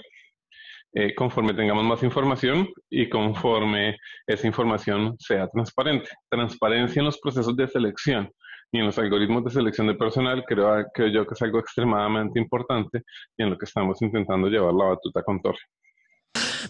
[0.95, 3.97] eh, conforme tengamos más información y conforme
[4.27, 6.11] esa información sea transparente.
[6.29, 8.31] Transparencia en los procesos de selección
[8.71, 12.39] y en los algoritmos de selección de personal creo, creo yo que es algo extremadamente
[12.39, 13.03] importante
[13.37, 15.61] y en lo que estamos intentando llevar la batuta con Torre.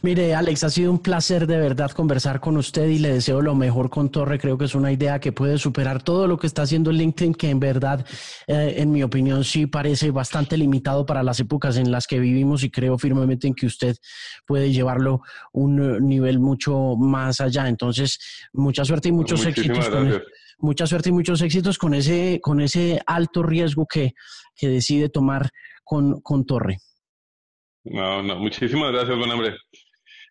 [0.03, 3.55] Mire, Alex, ha sido un placer de verdad conversar con usted y le deseo lo
[3.55, 4.37] mejor con Torre.
[4.37, 7.51] Creo que es una idea que puede superar todo lo que está haciendo LinkedIn, que
[7.51, 8.05] en verdad,
[8.49, 12.65] eh, en mi opinión, sí parece bastante limitado para las épocas en las que vivimos
[12.65, 13.97] y creo firmemente en que usted
[14.45, 15.21] puede llevarlo
[15.53, 17.69] un eh, nivel mucho más allá.
[17.69, 18.19] Entonces,
[18.53, 19.89] mucha suerte y muchos éxitos.
[19.89, 20.21] Con
[20.59, 24.15] mucha suerte y muchos éxitos con ese, con ese alto riesgo que,
[24.57, 25.51] que decide tomar
[25.85, 26.79] con, con Torre.
[27.85, 29.57] No, no, muchísimas gracias, buen hombre.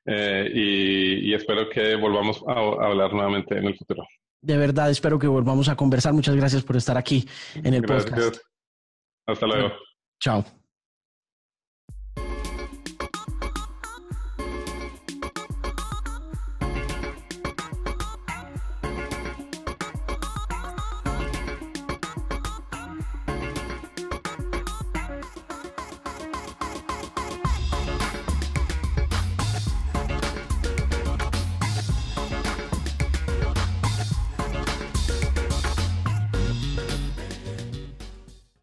[0.05, 4.03] Eh, y, espero que volvamos a, hablar nuevamente en el futuro.
[4.41, 6.13] De verdad, espero que volvamos a conversar.
[6.13, 8.37] Muchas gracias por estar aquí en el podcast.
[9.27, 9.71] Hasta luego.
[10.19, 10.60] Chao.